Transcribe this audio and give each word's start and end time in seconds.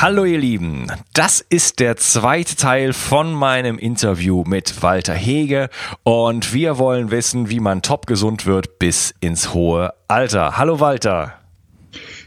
Hallo 0.00 0.24
ihr 0.24 0.38
Lieben, 0.38 0.88
das 1.14 1.40
ist 1.40 1.78
der 1.78 1.96
zweite 1.96 2.56
Teil 2.56 2.92
von 2.92 3.32
meinem 3.32 3.78
Interview 3.78 4.44
mit 4.44 4.82
Walter 4.82 5.14
Hege 5.14 5.70
und 6.02 6.52
wir 6.52 6.78
wollen 6.78 7.10
wissen, 7.10 7.48
wie 7.48 7.60
man 7.60 7.80
top 7.80 8.06
gesund 8.06 8.44
wird 8.44 8.78
bis 8.78 9.14
ins 9.20 9.54
hohe 9.54 9.94
Alter. 10.08 10.58
Hallo 10.58 10.80
Walter. 10.80 11.34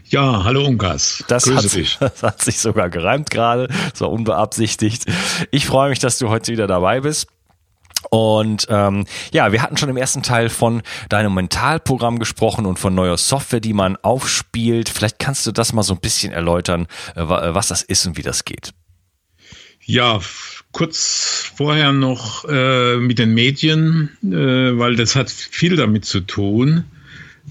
Ja, 0.06 0.42
hallo 0.44 0.64
Unkas. 0.64 1.22
Das 1.28 1.44
das 2.00 2.22
hat 2.22 2.42
sich 2.42 2.58
sogar 2.58 2.88
gereimt 2.88 3.30
gerade, 3.30 3.68
so 3.94 4.08
unbeabsichtigt. 4.08 5.04
Ich 5.50 5.66
freue 5.66 5.90
mich, 5.90 5.98
dass 5.98 6.18
du 6.18 6.30
heute 6.30 6.50
wieder 6.50 6.66
dabei 6.66 7.00
bist. 7.00 7.28
Und 8.10 8.66
ähm, 8.70 9.06
ja, 9.32 9.52
wir 9.52 9.62
hatten 9.62 9.76
schon 9.76 9.88
im 9.88 9.96
ersten 9.96 10.22
Teil 10.22 10.48
von 10.48 10.82
deinem 11.08 11.34
Mentalprogramm 11.34 12.18
gesprochen 12.18 12.66
und 12.66 12.78
von 12.78 12.94
neuer 12.94 13.18
Software, 13.18 13.60
die 13.60 13.72
man 13.72 13.96
aufspielt. 13.96 14.88
Vielleicht 14.88 15.18
kannst 15.18 15.46
du 15.46 15.52
das 15.52 15.72
mal 15.72 15.82
so 15.82 15.94
ein 15.94 16.00
bisschen 16.00 16.32
erläutern, 16.32 16.86
äh, 17.16 17.20
äh, 17.20 17.54
was 17.54 17.68
das 17.68 17.82
ist 17.82 18.06
und 18.06 18.16
wie 18.16 18.22
das 18.22 18.44
geht. 18.44 18.72
Ja, 19.84 20.20
kurz 20.72 21.50
vorher 21.56 21.92
noch 21.92 22.44
äh, 22.48 22.96
mit 22.96 23.18
den 23.18 23.34
Medien, 23.34 24.10
äh, 24.22 24.78
weil 24.78 24.96
das 24.96 25.16
hat 25.16 25.30
viel 25.30 25.76
damit 25.76 26.04
zu 26.04 26.20
tun. 26.20 26.84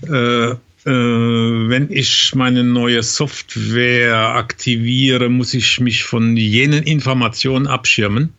Äh, 0.04 0.52
äh, 0.52 0.56
wenn 0.86 1.92
ich 1.92 2.36
meine 2.36 2.64
neue 2.64 3.02
Software 3.04 4.36
aktiviere, 4.36 5.30
muss 5.30 5.54
ich 5.54 5.80
mich 5.80 6.04
von 6.04 6.38
jenen 6.38 6.84
Informationen 6.84 7.68
abschirmen 7.68 8.37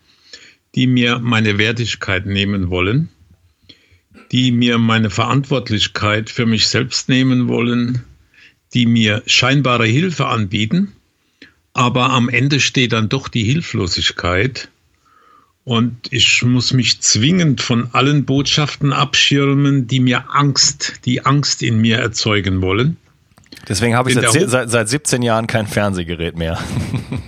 die 0.74 0.86
mir 0.86 1.18
meine 1.18 1.58
Wertigkeit 1.58 2.26
nehmen 2.26 2.70
wollen, 2.70 3.08
die 4.32 4.52
mir 4.52 4.78
meine 4.78 5.10
Verantwortlichkeit 5.10 6.30
für 6.30 6.46
mich 6.46 6.68
selbst 6.68 7.08
nehmen 7.08 7.48
wollen, 7.48 8.04
die 8.74 8.86
mir 8.86 9.22
scheinbare 9.26 9.86
Hilfe 9.86 10.26
anbieten, 10.26 10.92
aber 11.72 12.10
am 12.10 12.28
Ende 12.28 12.60
steht 12.60 12.92
dann 12.92 13.08
doch 13.08 13.28
die 13.28 13.44
Hilflosigkeit 13.44 14.68
und 15.64 16.10
ich 16.10 16.42
muss 16.42 16.72
mich 16.72 17.00
zwingend 17.02 17.60
von 17.60 17.90
allen 17.92 18.24
Botschaften 18.24 18.92
abschirmen, 18.92 19.86
die 19.86 20.00
mir 20.00 20.34
Angst, 20.34 21.00
die 21.04 21.26
Angst 21.26 21.62
in 21.62 21.78
mir 21.80 21.98
erzeugen 21.98 22.62
wollen. 22.62 22.96
Deswegen 23.68 23.94
habe 23.94 24.10
ich 24.10 24.16
seit, 24.16 24.48
seit, 24.48 24.70
seit 24.70 24.88
17 24.88 25.20
Jahren 25.20 25.46
kein 25.46 25.66
Fernsehgerät 25.66 26.38
mehr. 26.38 26.58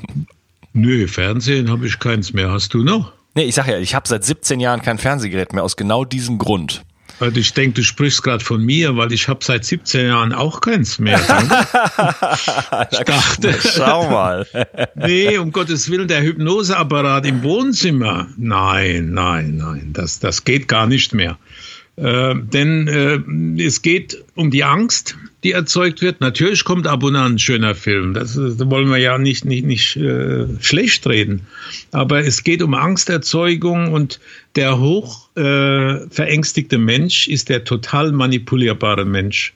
Nö, 0.72 1.07
Fernsehen 1.07 1.71
habe 1.71 1.87
ich 1.87 1.99
keins 1.99 2.33
mehr. 2.33 2.51
Hast 2.51 2.72
du 2.72 2.83
noch? 2.83 3.12
Nee, 3.34 3.44
ich 3.44 3.54
sag 3.54 3.66
ja, 3.68 3.78
ich 3.78 3.94
habe 3.94 4.08
seit 4.08 4.24
17 4.24 4.60
Jahren 4.60 4.82
kein 4.82 4.98
Fernsehgerät 4.98 5.52
mehr 5.52 5.62
aus 5.62 5.76
genau 5.76 6.04
diesem 6.04 6.38
Grund. 6.38 6.82
Also 7.20 7.38
ich 7.38 7.52
denke, 7.52 7.74
du 7.74 7.82
sprichst 7.82 8.22
gerade 8.22 8.42
von 8.42 8.64
mir, 8.64 8.96
weil 8.96 9.12
ich 9.12 9.28
habe 9.28 9.44
seit 9.44 9.66
17 9.66 10.06
Jahren 10.06 10.32
auch 10.32 10.62
keins 10.62 10.98
mehr. 10.98 11.18
ich 12.91 12.98
dachte, 12.98 13.58
schau 13.60 14.08
mal. 14.08 14.46
nee, 14.94 15.36
um 15.36 15.52
Gottes 15.52 15.91
Willen, 15.91 16.08
der 16.08 16.22
Hypnoseapparat 16.22 17.26
im 17.26 17.42
Wohnzimmer. 17.42 18.28
Nein, 18.38 19.10
nein, 19.12 19.56
nein, 19.58 19.91
das, 19.92 20.18
das 20.18 20.44
geht 20.44 20.66
gar 20.66 20.86
nicht 20.86 21.12
mehr. 21.12 21.36
Äh, 22.00 22.34
denn 22.34 22.88
äh, 22.88 23.62
es 23.62 23.83
geht 23.83 24.25
um 24.34 24.50
die 24.50 24.65
Angst, 24.65 25.16
die 25.44 25.53
erzeugt 25.53 26.00
wird. 26.00 26.22
Natürlich 26.22 26.65
kommt 26.65 26.87
ab 26.87 27.03
und 27.03 27.15
an 27.15 27.33
ein 27.33 27.38
schöner 27.38 27.75
Film. 27.75 28.15
Das, 28.15 28.34
das 28.34 28.59
wollen 28.71 28.88
wir 28.88 28.97
ja 28.97 29.19
nicht, 29.19 29.44
nicht, 29.44 29.66
nicht 29.66 29.97
äh, 29.97 30.47
schlecht 30.60 31.06
reden. 31.06 31.43
Aber 31.93 32.25
es 32.25 32.43
geht 32.43 32.62
um 32.62 32.72
Angsterzeugung 32.72 33.93
und 33.93 34.19
der 34.56 34.78
hoch 34.78 35.28
äh, 35.37 36.09
verängstigte 36.09 36.78
Mensch 36.78 37.28
ist 37.28 37.50
der 37.50 37.65
total 37.65 38.12
manipulierbare 38.12 39.05
Mensch. 39.05 39.53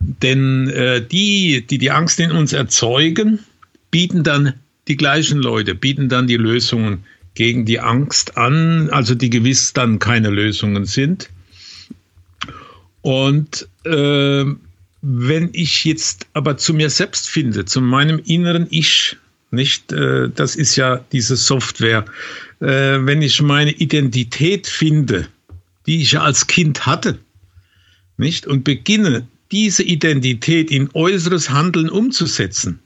Denn 0.00 0.70
äh, 0.70 1.04
die, 1.04 1.66
die 1.68 1.78
die 1.78 1.90
Angst 1.90 2.18
in 2.18 2.32
uns 2.32 2.54
erzeugen, 2.54 3.40
bieten 3.90 4.22
dann 4.22 4.54
die 4.86 4.96
gleichen 4.96 5.38
Leute, 5.38 5.74
bieten 5.74 6.08
dann 6.08 6.26
die 6.26 6.36
Lösungen 6.36 7.04
gegen 7.34 7.66
die 7.66 7.80
Angst 7.80 8.38
an, 8.38 8.88
also 8.90 9.14
die 9.14 9.28
gewiss 9.28 9.74
dann 9.74 9.98
keine 9.98 10.30
Lösungen 10.30 10.86
sind. 10.86 11.28
Und 13.08 13.66
äh, 13.86 14.44
wenn 15.00 15.48
ich 15.54 15.86
jetzt 15.86 16.26
aber 16.34 16.58
zu 16.58 16.74
mir 16.74 16.90
selbst 16.90 17.30
finde, 17.30 17.64
zu 17.64 17.80
meinem 17.80 18.20
inneren 18.22 18.66
Ich, 18.68 19.16
nicht, 19.50 19.92
äh, 19.92 20.28
das 20.28 20.56
ist 20.56 20.76
ja 20.76 21.02
diese 21.10 21.36
Software, 21.36 22.04
äh, 22.60 22.66
wenn 22.66 23.22
ich 23.22 23.40
meine 23.40 23.70
Identität 23.70 24.66
finde, 24.66 25.26
die 25.86 26.02
ich 26.02 26.12
ja 26.12 26.20
als 26.20 26.48
Kind 26.48 26.84
hatte, 26.84 27.18
nicht, 28.18 28.46
und 28.46 28.62
beginne, 28.62 29.26
diese 29.52 29.84
Identität 29.84 30.70
in 30.70 30.90
äußeres 30.92 31.48
Handeln 31.48 31.88
umzusetzen, 31.88 32.78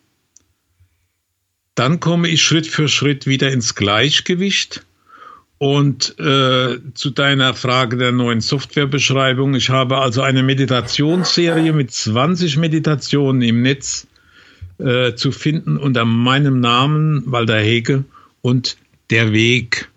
dann 1.74 1.98
komme 1.98 2.28
ich 2.28 2.42
Schritt 2.42 2.68
für 2.68 2.88
Schritt 2.88 3.26
wieder 3.26 3.50
ins 3.50 3.74
Gleichgewicht 3.74 4.84
und 5.62 6.18
äh, 6.18 6.80
zu 6.94 7.10
deiner 7.10 7.54
Frage 7.54 7.96
der 7.96 8.10
neuen 8.10 8.40
Softwarebeschreibung. 8.40 9.54
Ich 9.54 9.70
habe 9.70 9.98
also 9.98 10.20
eine 10.20 10.42
Meditationsserie 10.42 11.72
mit 11.72 11.92
20 11.92 12.56
Meditationen 12.56 13.42
im 13.42 13.62
Netz 13.62 14.08
äh, 14.78 15.14
zu 15.14 15.30
finden 15.30 15.76
unter 15.76 16.04
meinem 16.04 16.58
Namen, 16.58 17.22
Walter 17.26 17.60
Hege, 17.60 18.02
und 18.40 18.76
der 19.10 19.30
Weg. 19.30 19.88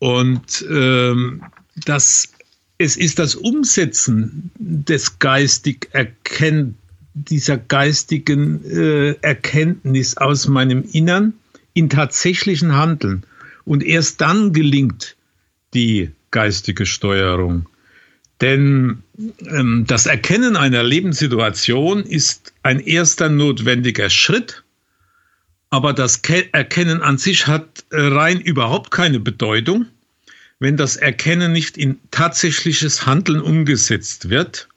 Und 0.00 0.66
ähm, 0.68 1.44
das, 1.76 2.32
es 2.78 2.96
ist 2.96 3.20
das 3.20 3.36
Umsetzen 3.36 4.50
des 4.58 5.20
geistig 5.20 5.90
erkennt, 5.92 6.74
dieser 7.14 7.56
geistigen 7.56 8.64
äh, 8.64 9.12
Erkenntnis 9.20 10.16
aus 10.16 10.48
meinem 10.48 10.82
Innern 10.90 11.34
in 11.72 11.88
tatsächlichen 11.88 12.74
Handeln. 12.74 13.24
Und 13.64 13.82
erst 13.82 14.20
dann 14.20 14.52
gelingt 14.52 15.16
die 15.74 16.10
geistige 16.30 16.86
Steuerung. 16.86 17.68
Denn 18.40 19.02
ähm, 19.46 19.84
das 19.86 20.06
Erkennen 20.06 20.56
einer 20.56 20.82
Lebenssituation 20.82 22.02
ist 22.02 22.52
ein 22.62 22.80
erster 22.80 23.28
notwendiger 23.28 24.10
Schritt, 24.10 24.64
Aber 25.72 25.94
das 25.94 26.20
Erkennen 26.52 27.00
an 27.00 27.16
sich 27.16 27.46
hat 27.46 27.86
äh, 27.88 27.98
rein 27.98 28.40
überhaupt 28.40 28.90
keine 28.90 29.18
Bedeutung, 29.20 29.86
wenn 30.58 30.76
das 30.76 30.96
Erkennen 30.96 31.52
nicht 31.52 31.78
in 31.78 31.98
tatsächliches 32.10 33.06
Handeln 33.06 33.40
umgesetzt 33.40 34.28
wird. 34.28 34.68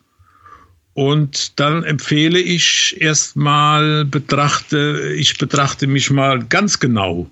Und 0.93 1.59
dann 1.59 1.83
empfehle 1.83 2.39
ich 2.39 2.95
erstmal 3.01 4.05
betrachte, 4.05 5.13
ich 5.17 5.37
betrachte 5.37 5.87
mich 5.87 6.11
mal 6.11 6.45
ganz 6.45 6.79
genau. 6.79 7.29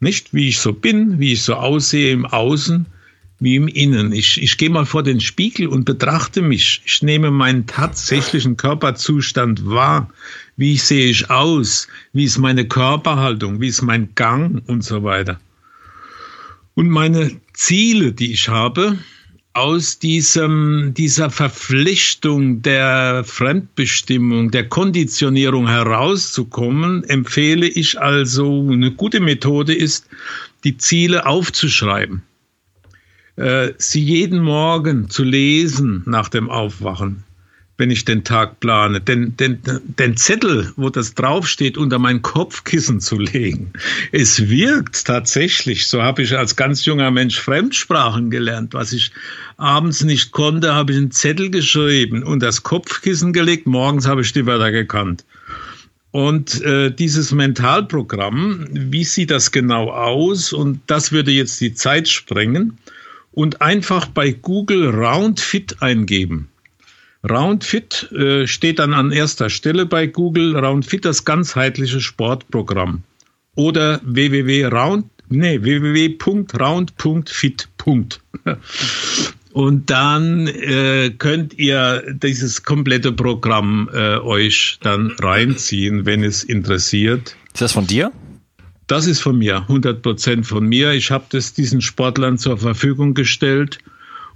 Nicht 0.00 0.32
wie 0.32 0.48
ich 0.48 0.58
so 0.58 0.72
bin, 0.72 1.20
wie 1.20 1.34
ich 1.34 1.42
so 1.42 1.54
aussehe 1.54 2.12
im 2.12 2.24
Außen, 2.24 2.86
wie 3.38 3.56
im 3.56 3.68
Innen. 3.68 4.12
Ich, 4.12 4.40
ich 4.42 4.56
gehe 4.58 4.70
mal 4.70 4.86
vor 4.86 5.02
den 5.02 5.20
Spiegel 5.20 5.66
und 5.66 5.84
betrachte 5.84 6.42
mich. 6.42 6.82
Ich 6.84 7.02
nehme 7.02 7.30
meinen 7.30 7.66
tatsächlichen 7.66 8.56
Körperzustand 8.56 9.66
wahr. 9.66 10.10
Wie 10.56 10.76
sehe 10.76 11.08
ich 11.08 11.30
aus? 11.30 11.88
Wie 12.12 12.24
ist 12.24 12.38
meine 12.38 12.66
Körperhaltung? 12.66 13.60
Wie 13.60 13.68
ist 13.68 13.82
mein 13.82 14.14
Gang 14.14 14.62
und 14.66 14.84
so 14.84 15.02
weiter? 15.04 15.38
Und 16.74 16.88
meine 16.88 17.32
Ziele, 17.52 18.12
die 18.12 18.32
ich 18.32 18.48
habe, 18.48 18.98
aus 19.52 19.98
diesem, 19.98 20.94
dieser 20.94 21.30
Verpflichtung 21.30 22.62
der 22.62 23.24
Fremdbestimmung, 23.24 24.50
der 24.50 24.68
Konditionierung 24.68 25.68
herauszukommen, 25.68 27.04
empfehle 27.04 27.66
ich 27.66 28.00
also, 28.00 28.68
eine 28.70 28.92
gute 28.92 29.20
Methode 29.20 29.74
ist, 29.74 30.06
die 30.62 30.76
Ziele 30.76 31.26
aufzuschreiben. 31.26 32.22
Äh, 33.36 33.72
sie 33.78 34.02
jeden 34.02 34.40
Morgen 34.40 35.10
zu 35.10 35.24
lesen 35.24 36.02
nach 36.06 36.28
dem 36.28 36.48
Aufwachen, 36.48 37.24
wenn 37.80 37.90
ich 37.90 38.04
den 38.04 38.22
Tag 38.22 38.60
plane, 38.60 39.00
den, 39.00 39.36
den, 39.36 39.58
den 39.98 40.16
Zettel, 40.16 40.72
wo 40.76 40.90
das 40.90 41.14
draufsteht, 41.14 41.78
unter 41.78 41.98
mein 41.98 42.22
Kopfkissen 42.22 43.00
zu 43.00 43.18
legen. 43.18 43.72
Es 44.12 44.48
wirkt 44.48 45.06
tatsächlich. 45.06 45.88
So 45.88 46.02
habe 46.02 46.22
ich 46.22 46.36
als 46.36 46.54
ganz 46.54 46.84
junger 46.84 47.10
Mensch 47.10 47.40
Fremdsprachen 47.40 48.30
gelernt. 48.30 48.74
Was 48.74 48.92
ich 48.92 49.12
abends 49.56 50.04
nicht 50.04 50.30
konnte, 50.30 50.74
habe 50.74 50.92
ich 50.92 50.98
einen 50.98 51.10
Zettel 51.10 51.50
geschrieben 51.50 52.22
und 52.22 52.42
das 52.42 52.62
Kopfkissen 52.62 53.32
gelegt. 53.32 53.66
Morgens 53.66 54.06
habe 54.06 54.20
ich 54.20 54.32
die 54.32 54.46
Wörter 54.46 54.70
gekannt. 54.70 55.24
Und 56.10 56.60
äh, 56.62 56.90
dieses 56.90 57.32
Mentalprogramm, 57.32 58.66
wie 58.70 59.04
sieht 59.04 59.30
das 59.30 59.52
genau 59.52 59.90
aus? 59.90 60.52
Und 60.52 60.80
das 60.86 61.12
würde 61.12 61.30
jetzt 61.30 61.60
die 61.62 61.72
Zeit 61.72 62.08
sprengen 62.08 62.78
und 63.32 63.62
einfach 63.62 64.06
bei 64.06 64.32
Google 64.32 64.90
Roundfit 64.90 65.80
eingeben. 65.80 66.49
Roundfit 67.28 68.10
äh, 68.12 68.46
steht 68.46 68.78
dann 68.78 68.94
an 68.94 69.10
erster 69.12 69.50
Stelle 69.50 69.84
bei 69.86 70.06
Google. 70.06 70.56
Roundfit 70.56 71.04
das 71.04 71.24
ganzheitliche 71.24 72.00
Sportprogramm. 72.00 73.02
Oder 73.56 74.00
www.round, 74.04 75.06
nee, 75.28 75.60
www.round.fit. 75.62 77.68
Und 79.52 79.90
dann 79.90 80.46
äh, 80.46 81.10
könnt 81.18 81.58
ihr 81.58 82.04
dieses 82.22 82.62
komplette 82.62 83.10
Programm 83.12 83.90
äh, 83.92 84.18
euch 84.18 84.78
dann 84.80 85.10
reinziehen, 85.18 86.06
wenn 86.06 86.22
es 86.22 86.44
interessiert. 86.44 87.34
Ist 87.52 87.60
das 87.60 87.72
von 87.72 87.88
dir? 87.88 88.12
Das 88.86 89.06
ist 89.06 89.20
von 89.20 89.36
mir, 89.38 89.62
100 89.62 90.02
Prozent 90.02 90.46
von 90.46 90.64
mir. 90.66 90.92
Ich 90.92 91.10
habe 91.10 91.24
das 91.30 91.52
diesen 91.52 91.80
Sportlern 91.80 92.38
zur 92.38 92.58
Verfügung 92.58 93.14
gestellt 93.14 93.80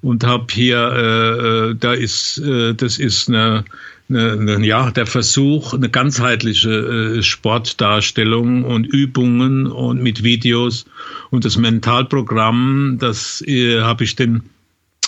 und 0.05 0.23
habe 0.23 0.45
hier, 0.51 0.77
äh, 0.79 1.71
äh, 1.71 1.75
da 1.75 1.95
ist, 1.95 2.37
äh, 2.39 2.75
das 2.75 2.99
ist 2.99 3.31
eine, 3.31 3.65
eine, 4.11 4.65
ja, 4.65 4.91
der 4.91 5.07
Versuch, 5.07 5.73
eine 5.73 5.89
ganzheitliche 5.89 6.71
äh, 6.71 7.23
Sportdarstellung 7.23 8.65
und 8.65 8.87
Übungen 8.87 9.67
und 9.67 10.03
mit 10.03 10.23
Videos 10.23 10.85
und 11.31 11.47
das 11.47 11.57
Mentalprogramm, 11.57 12.99
das 13.01 13.43
äh, 13.47 13.81
habe 13.81 14.05
ich 14.05 14.15
den 14.15 14.43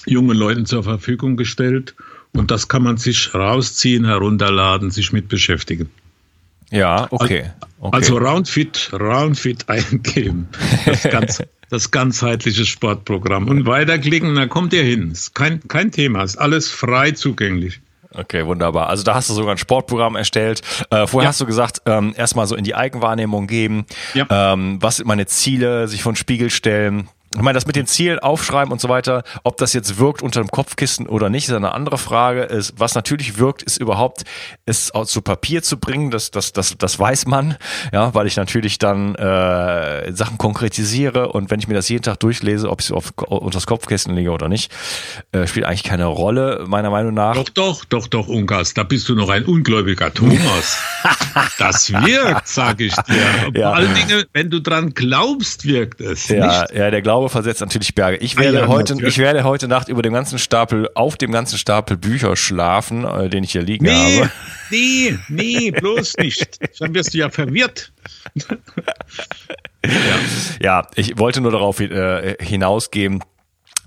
jungen 0.07 0.37
Leuten 0.37 0.65
zur 0.65 0.83
Verfügung 0.83 1.37
gestellt 1.37 1.95
und 2.33 2.51
das 2.51 2.69
kann 2.69 2.83
man 2.83 2.97
sich 2.97 3.35
rausziehen, 3.35 4.07
herunterladen, 4.07 4.91
sich 4.91 5.13
mit 5.13 5.29
beschäftigen. 5.29 5.91
Ja, 6.71 7.07
okay. 7.11 7.51
okay. 7.81 7.97
Also 7.97 8.17
Roundfit, 8.17 8.91
Roundfit 8.95 9.69
eingeben. 9.69 10.49
Das, 10.87 11.03
ganz, 11.03 11.43
das 11.71 11.91
ganzheitliche 11.91 12.65
Sportprogramm. 12.65 13.49
Und 13.49 13.67
weiterklicken, 13.67 14.35
da 14.35 14.47
kommt 14.47 14.73
ihr 14.73 14.83
hin. 14.83 15.11
Ist 15.11 15.35
kein, 15.35 15.67
kein 15.69 15.91
Thema, 15.91 16.23
ist 16.23 16.37
alles 16.37 16.71
frei 16.71 17.13
zugänglich. 17.13 17.81
Okay, 18.15 18.47
wunderbar. 18.47 18.89
Also 18.89 19.03
da 19.03 19.15
hast 19.15 19.29
du 19.29 19.35
sogar 19.35 19.53
ein 19.53 19.59
Sportprogramm 19.59 20.17
erstellt. 20.17 20.63
Äh, 20.91 21.07
vorher 21.07 21.27
ja. 21.27 21.29
hast 21.29 21.41
du 21.41 21.47
gesagt, 21.47 21.83
ähm, 21.87 22.15
erstmal 22.17 22.47
so 22.47 22.57
in 22.57 22.65
die 22.65 22.75
Eigenwahrnehmung 22.75 23.47
geben. 23.47 23.85
Ja. 24.15 24.27
Ähm, 24.31 24.79
was 24.81 24.97
sind 24.97 25.07
meine 25.07 25.27
Ziele, 25.27 25.87
sich 25.89 26.03
von 26.03 26.17
Spiegel 26.17 26.51
stellen, 26.51 27.09
ich 27.37 27.43
meine, 27.43 27.55
das 27.55 27.67
mit 27.67 27.77
den 27.77 27.87
Zielen 27.87 28.19
aufschreiben 28.19 28.73
und 28.73 28.81
so 28.81 28.89
weiter, 28.89 29.23
ob 29.45 29.59
das 29.59 29.75
jetzt 29.75 29.99
wirkt 29.99 30.23
unter 30.23 30.41
dem 30.41 30.51
Kopfkissen 30.51 31.07
oder 31.07 31.29
nicht, 31.29 31.49
ist 31.49 31.55
eine 31.55 31.73
andere 31.73 31.99
Frage. 31.99 32.45
Ist, 32.45 32.75
was 32.79 32.95
natürlich 32.95 33.37
wirkt, 33.39 33.63
ist 33.63 33.77
überhaupt, 33.77 34.25
es 34.65 34.91
zu 35.05 35.21
Papier 35.21 35.63
zu 35.63 35.79
bringen. 35.79 36.11
Das, 36.11 36.31
das, 36.31 36.55
das, 36.55 36.77
das 36.79 36.99
weiß 36.99 37.27
man, 37.27 37.57
ja, 37.93 38.15
weil 38.15 38.27
ich 38.27 38.37
natürlich 38.37 38.79
dann 38.79 39.15
äh, 39.17 40.11
Sachen 40.13 40.39
konkretisiere 40.39 41.29
und 41.29 41.51
wenn 41.51 41.61
ich 41.61 41.69
mir 41.69 41.75
das 41.75 41.89
jeden 41.91 42.03
Tag 42.03 42.21
durchlese, 42.21 42.71
ob 42.71 42.81
ich 42.81 42.87
es 42.87 42.93
auf, 42.93 43.13
unter 43.29 43.51
das 43.51 43.67
Kopfkissen 43.67 44.15
lege 44.15 44.31
oder 44.31 44.49
nicht, 44.49 44.73
äh, 45.33 45.47
spielt 45.47 45.67
eigentlich 45.67 45.83
keine 45.83 46.07
Rolle, 46.07 46.65
meiner 46.67 46.91
Meinung 46.91 47.13
nach. 47.13 47.35
Doch, 47.35 47.51
doch, 47.51 47.85
doch, 47.85 48.07
doch, 48.07 48.29
Ungas, 48.29 48.73
da 48.73 48.83
bist 48.83 49.09
du 49.11 49.15
noch 49.15 49.29
ein 49.29 49.45
ungläubiger 49.45 50.13
Thomas. 50.13 50.79
das 51.59 51.93
wirkt, 51.93 52.49
sage 52.49 52.85
ich 52.85 52.95
dir. 52.95 53.17
Ja. 53.55 53.69
Vor 53.69 53.77
allen 53.77 53.95
Dingen, 53.95 54.25
wenn 54.33 54.49
du 54.49 54.61
dran 54.61 54.95
glaubst, 54.95 55.67
wirkt 55.67 56.01
es. 56.01 56.29
Ja, 56.29 56.63
nicht? 56.63 56.73
ja, 56.73 56.91
der 56.91 57.03
Glaube 57.03 57.26
Glaube 57.27 57.43
versetzt 57.43 57.61
natürlich 57.61 57.95
Berge. 57.95 58.19
Ich 58.19 58.37
werde, 58.37 58.59
ah, 58.59 58.61
ja, 58.63 58.69
heute, 58.69 58.97
ich 59.05 59.19
werde 59.19 59.43
heute 59.43 59.67
Nacht 59.67 59.89
über 59.89 60.01
dem 60.01 60.13
ganzen 60.13 60.39
Stapel, 60.39 60.89
auf 60.95 61.17
dem 61.17 61.33
ganzen 61.33 61.59
Stapel 61.59 61.97
Bücher 61.97 62.37
schlafen, 62.37 63.05
äh, 63.05 63.29
den 63.29 63.43
ich 63.43 63.51
hier 63.51 63.63
liegen 63.63 63.87
nee, 63.87 64.21
habe. 64.21 64.31
Nee, 64.71 65.19
nee, 65.29 65.71
bloß 65.77 66.19
nicht. 66.19 66.61
Dann 66.79 66.95
wirst 66.95 67.15
du 67.15 67.19
ja 67.19 67.29
verwirrt. 67.29 67.93
ja. 69.85 69.91
ja, 70.61 70.87
ich 70.95 71.19
wollte 71.19 71.41
nur 71.41 71.51
darauf 71.51 71.81
äh, 71.81 72.37
hinausgehen, 72.41 73.25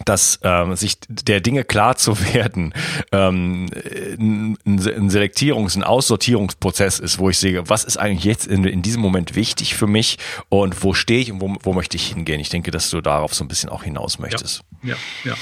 dass 0.06 0.40
ähm, 0.44 0.76
sich 0.76 0.98
der 1.08 1.42
Dinge 1.42 1.64
klar 1.64 1.96
zu 1.98 2.20
werden 2.34 2.74
ähm, 3.12 3.70
ein, 3.74 4.58
ein 4.66 5.10
Selektierungs-, 5.10 5.76
ein 5.76 5.84
Aussortierungsprozess 5.84 7.00
ist, 7.00 7.20
wo 7.20 7.30
ich 7.30 7.38
sehe, 7.38 7.70
was 7.70 7.84
ist 7.84 7.98
eigentlich 7.98 8.24
jetzt 8.24 8.48
in, 8.48 8.64
in 8.64 8.82
diesem 8.82 9.02
Moment 9.02 9.36
wichtig 9.36 9.76
für 9.76 9.88
mich 9.88 10.18
und 10.50 10.84
wo 10.84 10.94
stehe 10.94 11.22
ich 11.22 11.32
und 11.32 11.42
wo, 11.42 11.56
wo 11.62 11.74
möchte 11.74 11.98
ich 11.98 12.08
hingehen. 12.08 12.40
Ich 12.40 12.50
denke, 12.50 12.72
dass 12.72 12.90
du 12.90 13.02
darauf 13.02 13.34
so 13.34 13.44
ein 13.44 13.48
bisschen 13.48 13.70
auch 13.70 13.84
hinaus 13.84 14.20
möchtest. 14.20 14.64
Ja, 14.84 14.96
ja. 15.24 15.36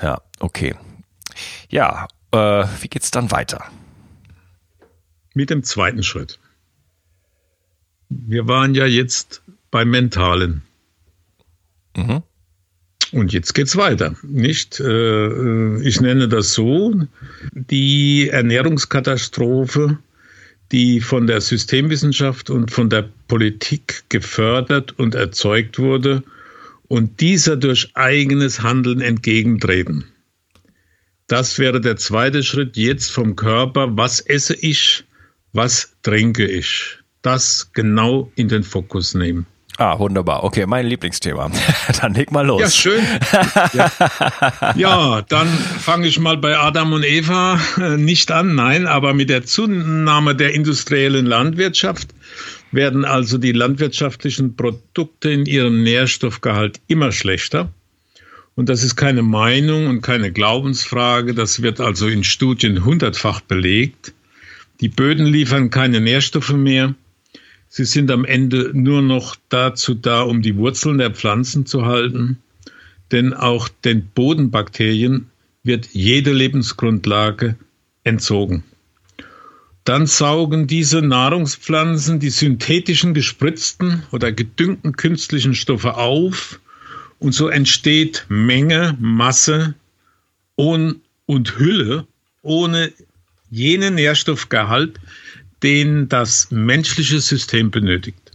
Ja, 0.00 0.02
ja 0.02 0.22
okay. 0.40 0.74
Ja, 1.68 2.08
äh, 2.32 2.64
wie 2.80 2.88
geht's 2.88 3.10
dann 3.10 3.30
weiter? 3.30 3.64
Mit 5.34 5.50
dem 5.50 5.62
zweiten 5.62 6.02
Schritt. 6.02 6.38
Wir 8.08 8.46
waren 8.48 8.74
ja 8.74 8.86
jetzt 8.86 9.42
beim 9.70 9.90
Mentalen. 9.90 10.62
Mhm. 11.96 12.22
Und 13.16 13.32
jetzt 13.32 13.54
geht's 13.54 13.78
weiter, 13.78 14.14
nicht? 14.22 14.78
Äh, 14.78 15.80
ich 15.80 16.02
nenne 16.02 16.28
das 16.28 16.52
so, 16.52 16.92
die 17.52 18.28
Ernährungskatastrophe, 18.28 19.96
die 20.70 21.00
von 21.00 21.26
der 21.26 21.40
Systemwissenschaft 21.40 22.50
und 22.50 22.70
von 22.70 22.90
der 22.90 23.08
Politik 23.26 24.04
gefördert 24.10 24.98
und 24.98 25.14
erzeugt 25.14 25.78
wurde 25.78 26.24
und 26.88 27.22
dieser 27.22 27.56
durch 27.56 27.88
eigenes 27.94 28.60
Handeln 28.62 29.00
entgegentreten. 29.00 30.04
Das 31.26 31.58
wäre 31.58 31.80
der 31.80 31.96
zweite 31.96 32.42
Schritt 32.42 32.76
jetzt 32.76 33.10
vom 33.10 33.34
Körper. 33.34 33.96
Was 33.96 34.20
esse 34.20 34.54
ich? 34.56 35.04
Was 35.54 35.96
trinke 36.02 36.46
ich? 36.46 36.98
Das 37.22 37.70
genau 37.72 38.30
in 38.36 38.48
den 38.48 38.62
Fokus 38.62 39.14
nehmen. 39.14 39.46
Ah, 39.78 39.98
wunderbar. 39.98 40.42
Okay, 40.44 40.64
mein 40.66 40.86
Lieblingsthema. 40.86 41.50
dann 42.00 42.14
leg 42.14 42.32
mal 42.32 42.46
los. 42.46 42.60
Ja, 42.62 42.70
schön. 42.70 43.04
ja. 43.74 43.92
ja, 44.74 45.22
dann 45.22 45.48
fange 45.48 46.06
ich 46.06 46.18
mal 46.18 46.38
bei 46.38 46.56
Adam 46.56 46.92
und 46.94 47.04
Eva 47.04 47.60
äh, 47.78 47.96
nicht 47.98 48.30
an, 48.30 48.54
nein, 48.54 48.86
aber 48.86 49.12
mit 49.12 49.28
der 49.28 49.44
Zunahme 49.44 50.34
der 50.34 50.54
industriellen 50.54 51.26
Landwirtschaft 51.26 52.08
werden 52.72 53.04
also 53.04 53.38
die 53.38 53.52
landwirtschaftlichen 53.52 54.56
Produkte 54.56 55.30
in 55.30 55.46
ihrem 55.46 55.82
Nährstoffgehalt 55.82 56.80
immer 56.86 57.12
schlechter. 57.12 57.68
Und 58.54 58.70
das 58.70 58.82
ist 58.82 58.96
keine 58.96 59.22
Meinung 59.22 59.86
und 59.86 60.00
keine 60.00 60.32
Glaubensfrage. 60.32 61.34
Das 61.34 61.60
wird 61.60 61.80
also 61.80 62.08
in 62.08 62.24
Studien 62.24 62.84
hundertfach 62.84 63.42
belegt. 63.42 64.14
Die 64.80 64.88
Böden 64.88 65.26
liefern 65.26 65.68
keine 65.68 66.00
Nährstoffe 66.00 66.52
mehr. 66.54 66.94
Sie 67.76 67.84
sind 67.84 68.10
am 68.10 68.24
Ende 68.24 68.70
nur 68.72 69.02
noch 69.02 69.36
dazu 69.50 69.92
da, 69.92 70.22
um 70.22 70.40
die 70.40 70.56
Wurzeln 70.56 70.96
der 70.96 71.10
Pflanzen 71.10 71.66
zu 71.66 71.84
halten, 71.84 72.38
denn 73.12 73.34
auch 73.34 73.68
den 73.68 74.06
Bodenbakterien 74.14 75.26
wird 75.62 75.90
jede 75.92 76.32
Lebensgrundlage 76.32 77.56
entzogen. 78.02 78.64
dann 79.84 80.06
saugen 80.06 80.66
diese 80.66 81.02
Nahrungspflanzen 81.02 82.18
die 82.18 82.30
synthetischen 82.30 83.12
gespritzten 83.12 84.04
oder 84.10 84.32
gedüngten 84.32 84.96
künstlichen 84.96 85.54
Stoffe 85.54 85.96
auf 85.96 86.60
und 87.18 87.32
so 87.32 87.48
entsteht 87.48 88.24
Menge, 88.30 88.96
Masse 88.98 89.74
und, 90.54 91.02
Hülle 91.28 92.06
ohne 92.40 92.90
jenen 93.50 93.96
Nährstoffgehalt, 93.96 94.98
den 95.62 96.08
das 96.08 96.50
menschliche 96.50 97.20
System 97.20 97.70
benötigt. 97.70 98.32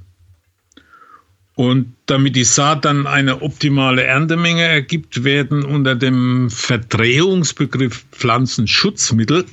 Und 1.56 1.94
damit 2.06 2.36
die 2.36 2.44
Saat 2.44 2.86
dann 2.86 3.06
eine 3.08 3.42
optimale 3.42 4.04
Erntemenge 4.04 4.64
ergibt, 4.64 5.24
werden 5.24 5.64
unter 5.64 5.96
dem 5.96 6.50
Verdrehungsbegriff 6.50 8.06
Pflanzenschutzmittel 8.12 9.46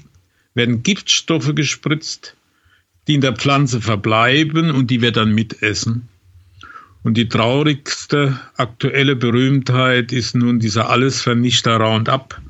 werden 0.55 0.83
Giftstoffe 0.83 1.55
gespritzt, 1.55 2.35
die 3.07 3.15
in 3.15 3.21
der 3.21 3.35
Pflanze 3.35 3.81
verbleiben 3.81 4.71
und 4.71 4.91
die 4.91 5.03
wir 5.03 5.13
dann 5.13 5.35
mitessen. 5.35 6.09
Und 7.03 7.15
die 7.15 7.29
traurigste 7.29 8.41
aktuelle 8.57 9.17
Berühmtheit 9.17 10.13
ist 10.13 10.35
nun 10.35 10.59
dieser 10.59 10.91
Allesvernichter 10.91 11.77
Roundup, 11.77 12.41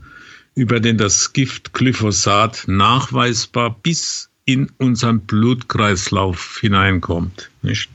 über 0.55 0.81
den 0.81 0.99
das 0.99 1.33
Gift 1.33 1.73
Glyphosat 1.73 2.65
nachweisbar 2.67 3.77
bis 3.83 4.28
in 4.49 4.71
unseren 4.79 5.21
Blutkreislauf 5.21 6.61
hineinkommt. 6.63 7.51
Nicht? 7.61 7.91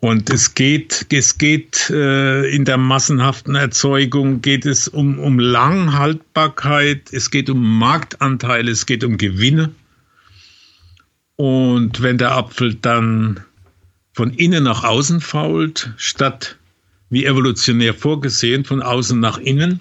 Und 0.00 0.28
es 0.28 0.54
geht, 0.54 1.06
es 1.10 1.38
geht 1.38 1.88
äh, 1.88 2.46
in 2.54 2.66
der 2.66 2.76
massenhaften 2.76 3.54
Erzeugung 3.54 4.42
geht 4.42 4.66
es 4.66 4.86
um, 4.86 5.18
um 5.18 5.38
Langhaltbarkeit, 5.38 7.10
es 7.12 7.30
geht 7.30 7.48
um 7.48 7.78
Marktanteile, 7.78 8.70
es 8.70 8.84
geht 8.84 9.02
um 9.02 9.16
Gewinne. 9.16 9.70
Und 11.36 12.02
wenn 12.02 12.18
der 12.18 12.32
Apfel 12.32 12.74
dann 12.74 13.40
von 14.12 14.34
innen 14.34 14.64
nach 14.64 14.84
außen 14.84 15.22
fault, 15.22 15.94
statt 15.96 16.58
wie 17.08 17.24
evolutionär 17.24 17.94
vorgesehen 17.94 18.66
von 18.66 18.82
außen 18.82 19.18
nach 19.18 19.38
innen, 19.38 19.80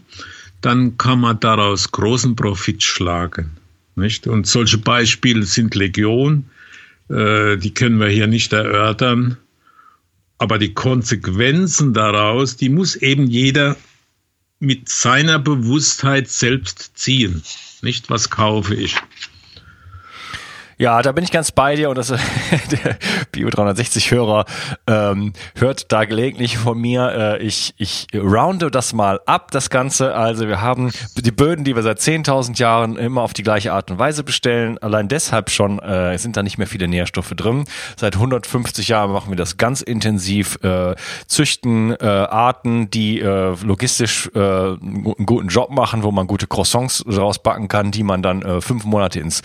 dann 0.62 0.98
kann 0.98 1.20
man 1.20 1.38
daraus 1.42 1.92
großen 1.92 2.38
Profit 2.38 2.82
schlagen. 2.82 3.59
Nicht? 4.00 4.27
Und 4.27 4.48
solche 4.48 4.77
Beispiele 4.77 5.44
sind 5.44 5.75
Legion, 5.75 6.46
äh, 7.10 7.58
die 7.58 7.74
können 7.74 8.00
wir 8.00 8.08
hier 8.08 8.27
nicht 8.27 8.53
erörtern. 8.53 9.38
Aber 10.38 10.58
die 10.58 10.74
Konsequenzen 10.74 11.94
daraus, 11.94 12.56
die 12.56 12.70
muss 12.70 12.96
eben 12.96 13.27
jeder 13.27 13.75
mit 14.60 14.89
seiner 14.89 15.38
Bewusstheit 15.39 16.29
selbst 16.29 16.91
ziehen. 16.96 17.44
Nicht, 17.82 18.10
was 18.10 18.29
kaufe 18.29 18.74
ich. 18.75 18.96
Ja, 20.81 21.01
da 21.01 21.12
bin 21.12 21.25
ich 21.25 21.31
ganz 21.31 21.51
bei 21.51 21.75
dir 21.75 21.89
und 21.89 21.98
das, 21.98 22.07
der 22.71 22.98
Bio 23.33 23.50
360 23.50 24.12
Hörer 24.12 24.45
ähm, 24.88 25.33
hört 25.55 25.91
da 25.91 26.05
gelegentlich 26.05 26.57
von 26.57 26.79
mir. 26.79 27.38
Äh, 27.41 27.43
ich, 27.43 27.74
ich 27.75 28.07
rounde 28.15 28.71
das 28.71 28.93
mal 28.93 29.19
ab, 29.25 29.51
das 29.51 29.69
Ganze. 29.69 30.15
Also 30.15 30.48
wir 30.48 30.62
haben 30.62 30.89
die 31.17 31.31
Böden, 31.31 31.65
die 31.65 31.75
wir 31.75 31.83
seit 31.83 32.00
10.000 32.00 32.57
Jahren 32.59 32.95
immer 32.95 33.24
auf 33.24 33.33
die 33.33 33.43
gleiche 33.43 33.74
Art 33.74 33.91
und 33.91 34.00
Weise 34.00 34.24
bestellen. 34.24 34.77
Allein 34.77 35.09
deshalb 35.09 35.50
schon 35.50 35.79
äh, 35.79 36.17
sind 36.17 36.38
da 36.38 36.43
nicht 36.43 36.57
mehr 36.57 36.67
viele 36.67 36.88
Nährstoffe 36.88 37.33
drin. 37.36 37.65
Seit 37.98 38.15
150 38.15 38.88
Jahren 38.88 39.12
machen 39.12 39.31
wir 39.31 39.38
das 39.38 39.57
ganz 39.57 39.81
intensiv, 39.81 40.59
äh, 40.63 40.95
züchten 41.27 41.91
äh, 42.00 42.05
Arten, 42.05 42.89
die 42.89 43.19
äh, 43.19 43.53
logistisch 43.65 44.31
äh, 44.33 44.39
einen 44.39 45.25
guten 45.25 45.50
Job 45.50 45.71
machen, 45.71 46.03
wo 46.03 46.12
man 46.12 46.25
gute 46.25 46.48
Croissants 46.48 47.03
rausbacken 47.05 47.67
kann, 47.67 47.91
die 47.91 48.03
man 48.03 48.21
dann 48.21 48.43
äh, 48.43 48.62
fünf 48.62 48.86
Monate 48.86 49.19
ins, 49.19 49.41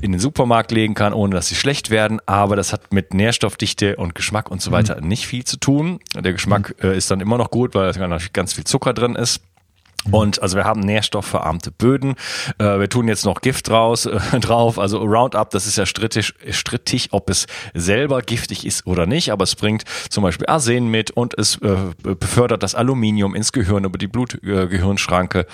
in 0.00 0.12
den 0.12 0.20
Supermarkt 0.20 0.69
legen 0.70 0.94
kann, 0.94 1.12
ohne 1.12 1.34
dass 1.34 1.48
sie 1.48 1.54
schlecht 1.54 1.90
werden. 1.90 2.20
Aber 2.26 2.56
das 2.56 2.72
hat 2.72 2.92
mit 2.92 3.14
Nährstoffdichte 3.14 3.96
und 3.96 4.14
Geschmack 4.14 4.50
und 4.50 4.62
so 4.62 4.72
weiter 4.72 5.00
mhm. 5.00 5.08
nicht 5.08 5.26
viel 5.26 5.44
zu 5.44 5.58
tun. 5.58 6.00
Der 6.14 6.32
Geschmack 6.32 6.74
mhm. 6.82 6.90
äh, 6.90 6.96
ist 6.96 7.10
dann 7.10 7.20
immer 7.20 7.38
noch 7.38 7.50
gut, 7.50 7.74
weil 7.74 7.92
da 7.92 8.18
ganz 8.32 8.52
viel 8.52 8.64
Zucker 8.64 8.92
drin 8.92 9.14
ist. 9.14 9.42
Mhm. 10.06 10.14
Und 10.14 10.42
also 10.42 10.56
wir 10.56 10.64
haben 10.64 10.80
nährstoffverarmte 10.80 11.70
Böden. 11.70 12.14
Äh, 12.58 12.78
wir 12.78 12.88
tun 12.88 13.08
jetzt 13.08 13.24
noch 13.24 13.40
Gift 13.40 13.70
raus, 13.70 14.06
äh, 14.06 14.18
drauf. 14.40 14.78
Also 14.78 14.98
Roundup, 14.98 15.50
das 15.50 15.66
ist 15.66 15.76
ja 15.76 15.86
strittig, 15.86 16.34
strittig, 16.50 17.08
ob 17.12 17.30
es 17.30 17.46
selber 17.74 18.22
giftig 18.22 18.66
ist 18.66 18.86
oder 18.86 19.06
nicht. 19.06 19.30
Aber 19.30 19.44
es 19.44 19.54
bringt 19.56 19.84
zum 20.08 20.22
Beispiel 20.22 20.46
Arsen 20.46 20.88
mit 20.88 21.10
und 21.10 21.38
es 21.38 21.56
äh, 21.56 21.76
befördert 22.02 22.62
das 22.62 22.74
Aluminium 22.74 23.34
ins 23.34 23.52
Gehirn 23.52 23.84
über 23.84 23.98
die 23.98 24.08
Blutgehirnschranke 24.08 25.46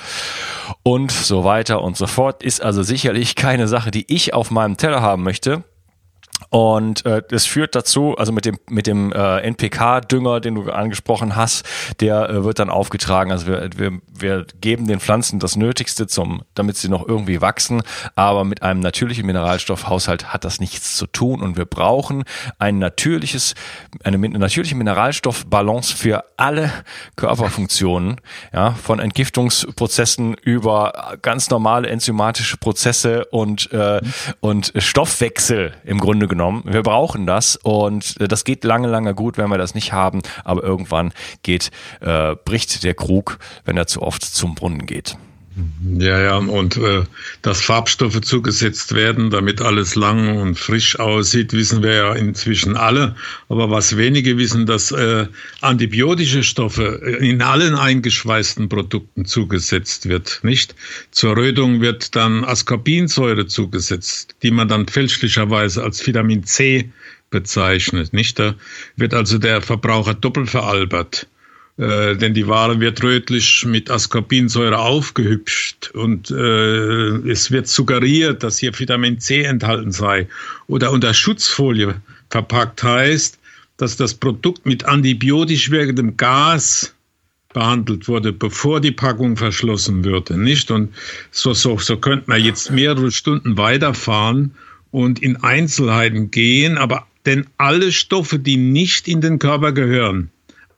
und 0.83 1.12
so 1.12 1.45
weiter 1.45 1.83
und 1.83 1.97
so 1.97 2.07
fort. 2.07 2.43
Ist 2.43 2.62
also 2.62 2.83
sicherlich 2.83 3.35
keine 3.35 3.69
Sache, 3.69 3.91
die 3.91 4.12
ich 4.12 4.35
auf 4.35 4.50
meinem 4.50 4.76
Teller 4.76 5.03
haben 5.03 5.23
möchte. 5.23 5.65
Und 6.50 7.05
äh, 7.07 7.23
das 7.29 7.47
führt 7.47 7.75
dazu, 7.75 8.17
also 8.17 8.33
mit 8.33 8.45
dem 8.45 8.59
mit 8.69 8.87
dem 8.87 9.12
äh, 9.12 9.41
NPK-Dünger, 9.41 10.41
den 10.41 10.55
du 10.55 10.71
angesprochen 10.71 11.37
hast, 11.37 11.65
der 12.00 12.29
äh, 12.29 12.45
wird 12.45 12.59
dann 12.59 12.71
aufgetragen. 12.71 13.31
Also 13.31 13.47
wir, 13.47 13.71
wir, 13.76 13.93
wir 14.12 14.47
geben 14.61 14.87
den 14.87 15.00
Pflanzen 15.00 15.38
das 15.38 15.57
Nötigste 15.57 16.07
zum, 16.07 16.43
damit 16.55 16.76
sie 16.76 16.88
noch 16.88 17.07
irgendwie 17.07 17.41
wachsen. 17.41 17.83
Aber 18.15 18.45
mit 18.45 18.62
einem 18.62 18.81
natürlichen 18.81 19.26
Mineralstoffhaushalt 19.26 20.33
hat 20.33 20.45
das 20.45 20.61
nichts 20.61 20.97
zu 20.97 21.07
tun. 21.07 21.43
Und 21.43 21.57
wir 21.57 21.65
brauchen 21.65 22.25
ein 22.59 22.79
natürliches, 22.79 23.55
eine, 24.05 24.17
eine 24.17 24.38
natürliche 24.38 24.75
Mineralstoffbalance 24.75 25.97
für 25.97 26.25
alle 26.37 26.71
Körperfunktionen, 27.17 28.21
ja, 28.53 28.73
von 28.73 28.99
Entgiftungsprozessen 28.99 30.35
über 30.35 31.17
ganz 31.23 31.50
normale 31.50 31.88
enzymatische 31.88 32.57
Prozesse 32.57 33.25
und 33.26 33.73
äh, 33.73 34.00
und 34.41 34.73
Stoffwechsel 34.76 35.73
im 35.85 35.99
Grunde 35.99 36.17
Grunde 36.17 36.29
genommen. 36.37 36.62
Wir 36.66 36.83
brauchen 36.83 37.26
das 37.26 37.57
und 37.57 38.21
äh, 38.21 38.28
das 38.28 38.45
geht 38.45 38.62
lange, 38.62 38.88
lange 38.88 39.14
gut, 39.14 39.38
wenn 39.38 39.49
wir 39.49 39.57
das 39.57 39.75
nicht 39.75 39.93
haben, 39.93 40.21
aber 40.45 40.62
irgendwann 40.62 41.12
geht, 41.43 41.71
äh, 42.00 42.37
bricht 42.45 42.85
der 42.85 42.95
Krug, 42.95 43.38
wenn 43.64 43.78
er 43.78 43.87
zu 43.87 44.02
oft 44.02 44.23
zum 44.23 44.55
Brunnen 44.55 44.85
geht. 44.85 45.16
Ja, 45.99 46.21
ja, 46.21 46.37
und 46.37 46.77
äh, 46.77 47.05
dass 47.41 47.63
Farbstoffe 47.63 48.21
zugesetzt 48.21 48.95
werden, 48.95 49.31
damit 49.31 49.63
alles 49.63 49.95
lang 49.95 50.37
und 50.37 50.59
frisch 50.59 50.99
aussieht, 50.99 51.55
wissen 51.55 51.83
wir 51.83 51.95
ja 51.95 52.15
inzwischen 52.15 52.77
alle. 52.77 53.17
Aber 53.49 53.71
was 53.71 53.97
wenige 53.97 54.37
wissen, 54.37 54.67
dass 54.67 54.91
äh, 54.91 55.27
antibiotische 55.63 56.43
Stoffe 56.43 57.19
in 57.21 57.41
allen 57.41 57.75
eingeschweißten 57.75 58.69
Produkten 58.69 59.25
zugesetzt 59.25 60.07
wird, 60.11 60.41
nicht? 60.43 60.75
Zur 61.11 61.39
Rötung 61.39 61.81
wird 61.81 62.15
dann 62.15 62.45
Ascorbinsäure 62.45 63.47
zugesetzt, 63.47 64.37
die 64.43 64.51
man 64.51 64.69
dann 64.69 64.87
fälschlicherweise 64.87 65.83
als 65.83 66.07
Vitamin 66.07 66.45
C 66.45 66.91
bezeichnet, 67.31 68.13
nicht? 68.13 68.39
Da 68.39 68.57
wird 68.97 69.15
also 69.15 69.39
der 69.39 69.63
Verbraucher 69.63 70.13
doppelt 70.13 70.51
veralbert. 70.51 71.27
Äh, 71.78 72.16
denn 72.16 72.33
die 72.33 72.49
Ware 72.49 72.80
wird 72.80 73.02
rötlich 73.02 73.66
mit 73.66 73.90
Ascorbinsäure 73.90 74.78
aufgehübscht 74.78 75.90
und 75.92 76.30
äh, 76.30 77.28
es 77.28 77.50
wird 77.50 77.68
suggeriert, 77.68 78.42
dass 78.42 78.59
hier 78.59 78.78
Vitamin 78.78 79.21
C 79.21 79.42
enthalten 79.42 79.92
sei 79.92 80.26
oder 80.68 80.90
unter 80.90 81.12
Schutzfolie 81.12 82.00
verpackt 82.30 82.83
heißt, 82.83 83.38
dass 83.76 83.97
das 83.97 84.14
Produkt 84.14 84.64
mit 84.64 84.87
antibiotisch 84.87 85.71
wirkendem 85.71 86.16
Gas 86.16 86.95
behandelt 87.52 88.09
wurde, 88.09 88.33
bevor 88.33 88.80
die 88.80 88.92
Packung 88.92 89.37
verschlossen 89.37 90.02
würde, 90.02 90.38
nicht? 90.38 90.71
Und 90.71 90.95
so, 91.30 91.52
so, 91.52 91.76
so 91.78 91.99
könnte 91.99 92.25
man 92.28 92.42
jetzt 92.42 92.71
mehrere 92.71 93.11
Stunden 93.11 93.59
weiterfahren 93.59 94.54
und 94.92 95.23
in 95.23 95.37
Einzelheiten 95.42 96.30
gehen, 96.30 96.78
aber 96.78 97.06
denn 97.26 97.47
alle 97.59 97.92
Stoffe, 97.92 98.38
die 98.38 98.56
nicht 98.56 99.09
in 99.09 99.21
den 99.21 99.38
Körper 99.38 99.73
gehören, 99.73 100.30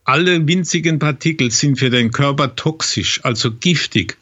alle 0.09 0.49
winzigen 0.49 0.99
Partikel 0.99 1.51
sind 1.51 1.79
für 1.79 1.91
den 1.91 2.11
Körper 2.11 2.57
toxisch, 2.57 3.21
also 3.25 3.53
giftig, 3.53 4.17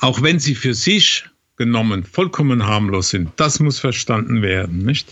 auch 0.00 0.20
wenn 0.20 0.40
sie 0.40 0.56
für 0.56 0.74
sich 0.74 1.26
genommen 1.56 2.02
vollkommen 2.02 2.66
harmlos 2.66 3.10
sind. 3.10 3.30
Das 3.36 3.60
muss 3.60 3.78
verstanden 3.78 4.42
werden, 4.42 4.84
nicht? 4.84 5.08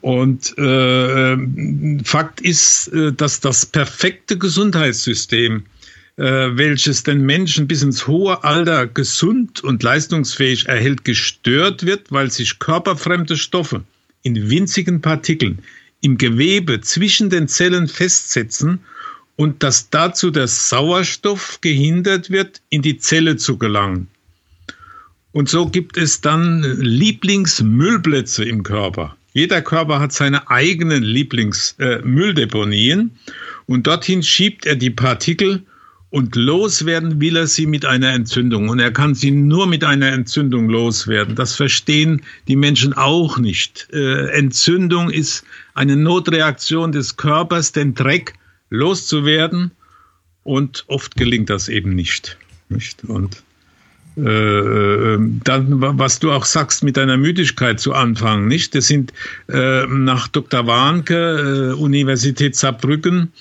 Und 0.00 0.56
äh, 0.56 1.36
Fakt 2.04 2.40
ist, 2.40 2.88
äh, 2.88 3.12
dass 3.12 3.40
das 3.40 3.66
perfekte 3.66 4.38
Gesundheitssystem, 4.38 5.64
äh, 6.16 6.22
welches 6.22 7.02
den 7.02 7.26
Menschen 7.26 7.68
bis 7.68 7.82
ins 7.82 8.06
hohe 8.06 8.44
Alter 8.44 8.86
gesund 8.86 9.62
und 9.62 9.82
leistungsfähig 9.82 10.68
erhält, 10.68 11.04
gestört 11.04 11.84
wird, 11.84 12.10
weil 12.10 12.30
sich 12.30 12.58
körperfremde 12.60 13.36
Stoffe 13.36 13.82
in 14.22 14.48
winzigen 14.48 15.02
Partikeln 15.02 15.58
im 16.00 16.16
Gewebe 16.16 16.80
zwischen 16.80 17.28
den 17.28 17.48
Zellen 17.48 17.88
festsetzen 17.88 18.80
und 19.38 19.62
dass 19.62 19.88
dazu 19.88 20.32
der 20.32 20.48
Sauerstoff 20.48 21.60
gehindert 21.60 22.28
wird, 22.30 22.60
in 22.70 22.82
die 22.82 22.98
Zelle 22.98 23.36
zu 23.36 23.56
gelangen. 23.56 24.08
Und 25.30 25.48
so 25.48 25.66
gibt 25.66 25.96
es 25.96 26.20
dann 26.20 26.64
Lieblingsmüllplätze 26.80 28.44
im 28.44 28.64
Körper. 28.64 29.16
Jeder 29.32 29.62
Körper 29.62 30.00
hat 30.00 30.12
seine 30.12 30.50
eigenen 30.50 31.04
Lieblingsmülldeponien 31.04 33.00
äh, 33.00 33.30
und 33.66 33.86
dorthin 33.86 34.24
schiebt 34.24 34.66
er 34.66 34.74
die 34.74 34.90
Partikel 34.90 35.62
Und 36.10 36.36
loswerden 36.36 37.20
will 37.20 37.36
er 37.36 37.46
sie 37.46 37.66
mit 37.66 37.84
einer 37.84 38.12
Entzündung. 38.12 38.70
Und 38.70 38.78
er 38.78 38.92
kann 38.92 39.14
sie 39.14 39.30
nur 39.30 39.66
mit 39.66 39.84
einer 39.84 40.10
Entzündung 40.10 40.68
loswerden. 40.70 41.34
Das 41.34 41.54
verstehen 41.54 42.22
die 42.48 42.56
Menschen 42.56 42.94
auch 42.94 43.38
nicht. 43.38 43.88
Äh, 43.92 44.30
Entzündung 44.30 45.10
ist 45.10 45.44
eine 45.74 45.96
Notreaktion 45.96 46.92
des 46.92 47.16
Körpers, 47.16 47.72
den 47.72 47.94
Dreck 47.94 48.34
loszuwerden. 48.70 49.72
Und 50.44 50.84
oft 50.86 51.16
gelingt 51.16 51.50
das 51.50 51.68
eben 51.68 51.94
nicht. 51.94 52.38
nicht? 52.68 53.04
Und 53.04 53.42
äh, 54.16 54.20
ähm, 55.14 55.40
dann, 55.44 55.80
was 55.98 56.18
du 56.18 56.32
auch 56.32 56.44
sagst, 56.44 56.82
mit 56.82 56.96
deiner 56.96 57.16
Müdigkeit 57.16 57.78
zu 57.78 57.92
anfangen, 57.92 58.48
nicht? 58.48 58.74
Das 58.74 58.88
sind 58.88 59.12
äh, 59.48 59.86
nach 59.86 60.26
Dr. 60.28 60.66
Warnke, 60.66 61.74
äh, 61.74 61.80
Universität 61.80 62.56
Saarbrücken, 62.56 63.32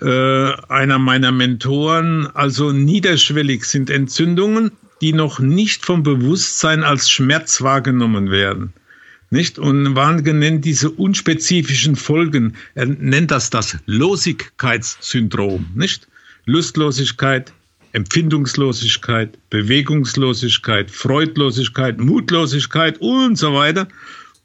äh, 0.00 0.52
einer 0.68 0.98
meiner 0.98 1.30
Mentoren, 1.30 2.26
also 2.34 2.72
niederschwellig 2.72 3.64
sind 3.64 3.90
Entzündungen, 3.90 4.72
die 5.00 5.12
noch 5.12 5.40
nicht 5.40 5.84
vom 5.84 6.02
Bewusstsein 6.02 6.84
als 6.84 7.10
Schmerz 7.10 7.60
wahrgenommen 7.60 8.30
werden. 8.30 8.72
Nicht? 9.30 9.58
Und 9.58 9.96
Warnke 9.96 10.34
nennt 10.34 10.64
diese 10.64 10.90
unspezifischen 10.90 11.96
Folgen, 11.96 12.56
er 12.74 12.86
nennt 12.86 13.30
das 13.30 13.50
das 13.50 13.78
Losigkeitssyndrom, 13.86 15.66
nicht? 15.74 16.08
Lustlosigkeit, 16.46 17.52
Empfindungslosigkeit, 17.92 19.38
Bewegungslosigkeit, 19.50 20.90
Freudlosigkeit, 20.90 21.98
Mutlosigkeit 21.98 22.98
und 23.00 23.36
so 23.36 23.54
weiter. 23.54 23.88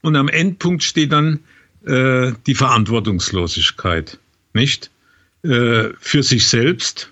Und 0.02 0.16
am 0.16 0.30
Endpunkt 0.30 0.84
steht 0.84 1.12
dann 1.12 1.40
äh, 1.86 2.32
die 2.48 2.56
Verantwortungslosigkeit, 2.56 4.20
nicht? 4.54 4.92
Äh, 5.44 5.90
für 6.00 6.24
sich 6.24 6.48
selbst 6.48 7.12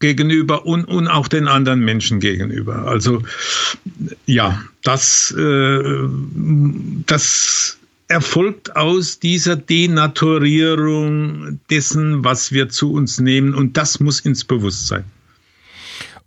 gegenüber 0.00 0.66
und, 0.66 0.84
und 0.84 1.08
auch 1.08 1.28
den 1.28 1.48
anderen 1.48 1.80
Menschen 1.80 2.20
gegenüber. 2.20 2.86
Also 2.86 3.22
ja, 4.26 4.62
das, 4.82 5.34
äh, 5.36 6.08
das 7.06 7.78
erfolgt 8.08 8.76
aus 8.76 9.18
dieser 9.18 9.56
Denaturierung 9.56 11.60
dessen, 11.68 12.24
was 12.24 12.52
wir 12.52 12.68
zu 12.68 12.92
uns 12.92 13.18
nehmen 13.20 13.54
und 13.54 13.76
das 13.76 14.00
muss 14.00 14.20
ins 14.20 14.44
Bewusstsein. 14.44 15.04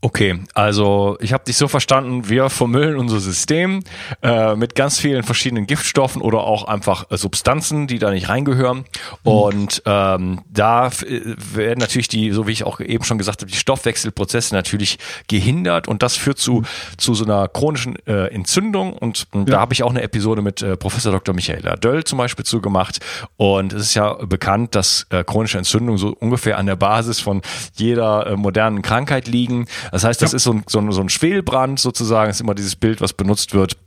Okay, 0.04 0.40
also 0.56 1.16
ich 1.20 1.32
habe 1.32 1.44
dich 1.44 1.58
so 1.58 1.68
verstanden, 1.68 2.28
wir 2.28 2.50
vermüllen 2.50 2.98
unser 2.98 3.20
System 3.20 3.84
äh, 4.24 4.56
mit 4.56 4.74
ganz 4.74 4.98
vielen 4.98 5.22
verschiedenen 5.22 5.68
Giftstoffen 5.68 6.24
oder 6.24 6.40
auch 6.40 6.64
einfach 6.64 7.12
äh, 7.12 7.18
Substanzen, 7.18 7.86
die 7.86 8.00
da 8.00 8.10
nicht 8.10 8.28
reingehören. 8.28 8.78
Mhm. 8.80 8.84
Und 9.24 9.84
ähm, 9.86 10.42
da 10.50 10.88
äh, 10.88 11.22
werden 11.54 11.78
natürlich 11.78 12.08
die, 12.08 12.32
so 12.32 12.48
wie 12.48 12.52
ich 12.52 12.64
auch 12.64 12.80
eben 12.80 13.04
schon 13.04 13.20
gesagt 13.20 13.42
habe, 13.42 13.52
die 13.52 13.58
Stoffwechselprozesse 13.58 14.56
natürlich 14.56 14.98
gehindert 15.28 15.88
und 15.88 16.02
das 16.02 16.18
führt 16.18 16.40
zu, 16.40 16.64
zu 16.98 17.14
so 17.14 17.24
einer 17.24 17.48
chronischen 17.48 17.96
äh, 18.08 18.34
Entzündung. 18.34 18.94
Und, 18.94 19.28
und 19.32 19.50
ja. 19.50 19.56
da 19.56 19.62
habe 19.62 19.74
ich 19.74 19.84
auch 19.84 19.92
eine 19.92 20.02
Episode 20.02 20.42
mit 20.42 20.64
äh, 20.64 20.78
Professor 20.78 21.12
Dr. 21.12 21.36
Michaela 21.36 21.76
Döll 21.76 22.06
zum 22.06 22.18
Beispiel 22.18 22.44
zu 22.44 22.60
gemacht. 22.60 23.02
Und 23.38 23.72
es 23.72 23.84
ist 23.84 23.94
ja 23.94 24.14
bekannt, 24.14 24.74
dass 24.74 25.06
äh, 25.12 25.24
chronische 25.24 25.60
Entzündungen 25.60 26.00
so 26.00 26.16
ungefähr 26.20 26.58
an 26.58 26.66
der 26.66 26.76
Basis 26.76 27.20
von 27.20 27.44
jeder 27.76 28.26
äh, 28.26 28.36
modernen 28.36 28.82
Krankheit 28.82 29.28
liegen. 29.28 29.68
Das 29.92 30.04
heißt, 30.04 30.22
das 30.22 30.32
ja. 30.32 30.38
ist 30.38 30.44
so 30.44 30.54
ein, 30.54 30.64
so, 30.68 30.80
ein, 30.80 30.92
so 30.92 31.02
ein 31.02 31.10
Schwelbrand 31.10 31.80
sozusagen, 31.80 32.32
ist 32.32 32.42
immer 32.42 32.56
dieses 32.56 32.76
Bild, 32.76 33.02
was 33.02 33.14
benutzt 33.14 33.54
wird 33.54 33.78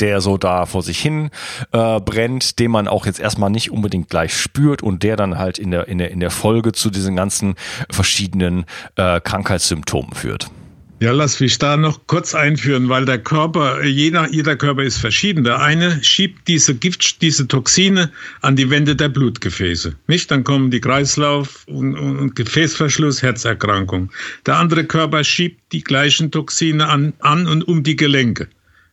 der 0.00 0.20
so 0.20 0.36
da 0.36 0.66
vor 0.66 0.82
sich 0.82 0.98
hin 1.00 1.30
äh, 1.72 2.00
brennt, 2.00 2.58
den 2.58 2.70
man 2.70 2.88
auch 2.88 3.06
jetzt 3.06 3.20
erstmal 3.20 3.48
nicht 3.48 3.70
unbedingt 3.70 4.10
gleich 4.10 4.36
spürt 4.36 4.82
und 4.82 5.02
der 5.02 5.16
dann 5.16 5.38
halt 5.38 5.58
in 5.58 5.70
der, 5.70 5.88
in 5.88 5.96
der, 5.96 6.10
in 6.10 6.20
der 6.20 6.30
Folge 6.30 6.72
zu 6.72 6.90
diesen 6.90 7.16
ganzen 7.16 7.54
verschiedenen 7.90 8.66
äh, 8.96 9.20
Krankheitssymptomen 9.20 10.12
führt. 10.12 10.50
Ja, 11.00 11.12
lass 11.12 11.38
mich 11.38 11.58
da 11.58 11.76
noch 11.76 12.00
kurz 12.08 12.34
einführen, 12.34 12.88
weil 12.88 13.04
der 13.04 13.18
Körper, 13.18 13.84
jeder, 13.84 14.28
jeder 14.32 14.56
Körper 14.56 14.82
ist 14.82 14.98
verschieden. 14.98 15.44
Der 15.44 15.60
eine 15.60 16.02
schiebt 16.02 16.48
diese 16.48 16.74
Gift, 16.74 17.22
diese 17.22 17.46
Toxine 17.46 18.10
an 18.40 18.56
die 18.56 18.68
Wände 18.68 18.96
der 18.96 19.08
Blutgefäße. 19.08 19.94
Nicht? 20.08 20.28
Dann 20.32 20.42
kommen 20.42 20.72
die 20.72 20.80
Kreislauf- 20.80 21.64
und, 21.68 21.96
und 21.96 22.34
Gefäßverschluss, 22.34 23.22
Herzerkrankung. 23.22 24.10
Der 24.46 24.56
andere 24.56 24.82
Körper 24.82 25.22
schiebt 25.22 25.60
die 25.70 25.84
gleichen 25.84 26.32
Toxine 26.32 26.88
an, 26.88 27.12
an 27.20 27.46
und 27.46 27.68
um 27.68 27.84
die 27.84 27.94
Gelenke. 27.94 28.48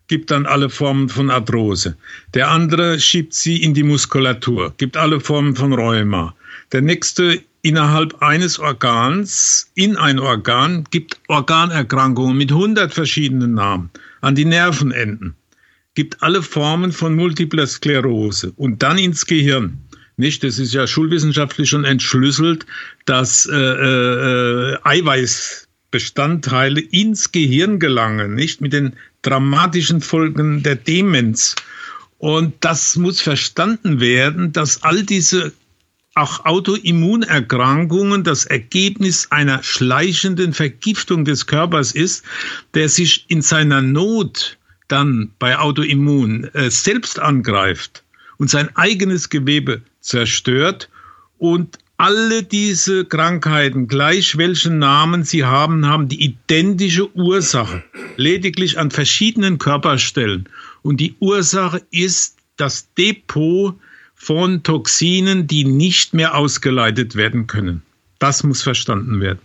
Gibt 0.08 0.30
dann 0.30 0.46
alle 0.46 0.70
Formen 0.70 1.10
von 1.10 1.32
Arthrose. 1.32 1.98
Der 2.36 2.52
andere 2.52 3.00
schiebt 3.00 3.34
sie 3.34 3.64
in 3.64 3.74
die 3.74 3.82
Muskulatur, 3.82 4.76
gibt 4.78 4.96
alle 4.96 5.20
Formen 5.20 5.56
von 5.56 5.74
Rheuma. 5.74 6.36
Der 6.72 6.82
nächste 6.82 7.42
innerhalb 7.66 8.22
eines 8.22 8.60
Organs 8.60 9.72
in 9.74 9.98
ein 9.98 10.20
Organ 10.20 10.84
gibt 10.92 11.20
Organerkrankungen 11.28 12.38
mit 12.38 12.52
100 12.52 12.94
verschiedenen 12.94 13.56
Namen 13.56 13.90
an 14.22 14.36
die 14.36 14.46
Nervenenden, 14.46 15.34
gibt 15.96 16.22
alle 16.22 16.44
Formen 16.44 16.92
von 16.92 17.16
multipler 17.16 17.66
Sklerose 17.66 18.54
und 18.56 18.84
dann 18.84 19.00
ins 19.00 19.26
Gehirn. 19.26 19.80
Nicht, 20.16 20.44
das 20.44 20.60
ist 20.60 20.76
ja 20.76 20.86
schulwissenschaftlich 20.86 21.68
schon 21.68 21.86
entschlüsselt, 21.86 22.68
dass 23.06 23.48
äh, 23.48 23.56
äh, 23.56 24.78
Eiweißbestandteile 24.84 26.82
ins 26.82 27.32
Gehirn 27.32 27.80
gelangen, 27.80 28.36
nicht 28.36 28.62
mit 28.62 28.74
den 28.74 28.94
dramatischen 29.24 30.02
Folgen 30.02 30.62
der 30.62 30.76
Demenz. 30.76 31.56
Und 32.20 32.54
das 32.60 32.96
muss 32.96 33.22
verstanden 33.22 34.00
werden, 34.00 34.54
dass 34.54 34.84
all 34.84 35.02
diese 35.02 35.52
auch 36.16 36.46
Autoimmunerkrankungen 36.46 38.24
das 38.24 38.46
Ergebnis 38.46 39.28
einer 39.32 39.62
schleichenden 39.64 40.54
Vergiftung 40.54 41.26
des 41.26 41.46
Körpers 41.46 41.92
ist, 41.92 42.24
der 42.74 42.88
sich 42.88 43.26
in 43.28 43.42
seiner 43.42 43.82
Not 43.82 44.58
dann 44.88 45.32
bei 45.40 45.60
Autoimmun 45.60 46.46
äh, 46.54 46.72
selbst 46.72 47.20
angreift 47.20 48.04
und 48.38 48.50
sein 48.50 48.74
eigenes 48.76 49.30
Gewebe 49.30 49.82
zerstört 50.00 50.90
und 51.38 51.80
alle 51.98 52.44
diese 52.44 53.06
Krankheiten, 53.06 53.88
gleich 53.88 54.38
welchen 54.38 54.80
Namen 54.80 55.24
sie 55.24 55.44
haben, 55.46 55.86
haben 55.86 56.08
die 56.08 56.24
identische 56.24 57.14
Ursache, 57.16 57.84
lediglich 58.18 58.78
an 58.80 58.92
verschiedenen 58.92 59.58
Körperstellen. 59.58 60.50
Und 60.82 60.98
die 61.00 61.16
Ursache 61.20 61.82
ist 61.92 62.38
das 62.58 62.94
Depot 62.96 63.76
von 64.16 64.64
Toxinen, 64.64 65.46
die 65.46 65.66
nicht 65.66 66.14
mehr 66.14 66.36
ausgeleitet 66.36 67.16
werden 67.16 67.48
können. 67.48 67.84
Das 68.18 68.44
muss 68.44 68.64
verstanden 68.64 69.20
werden. 69.20 69.40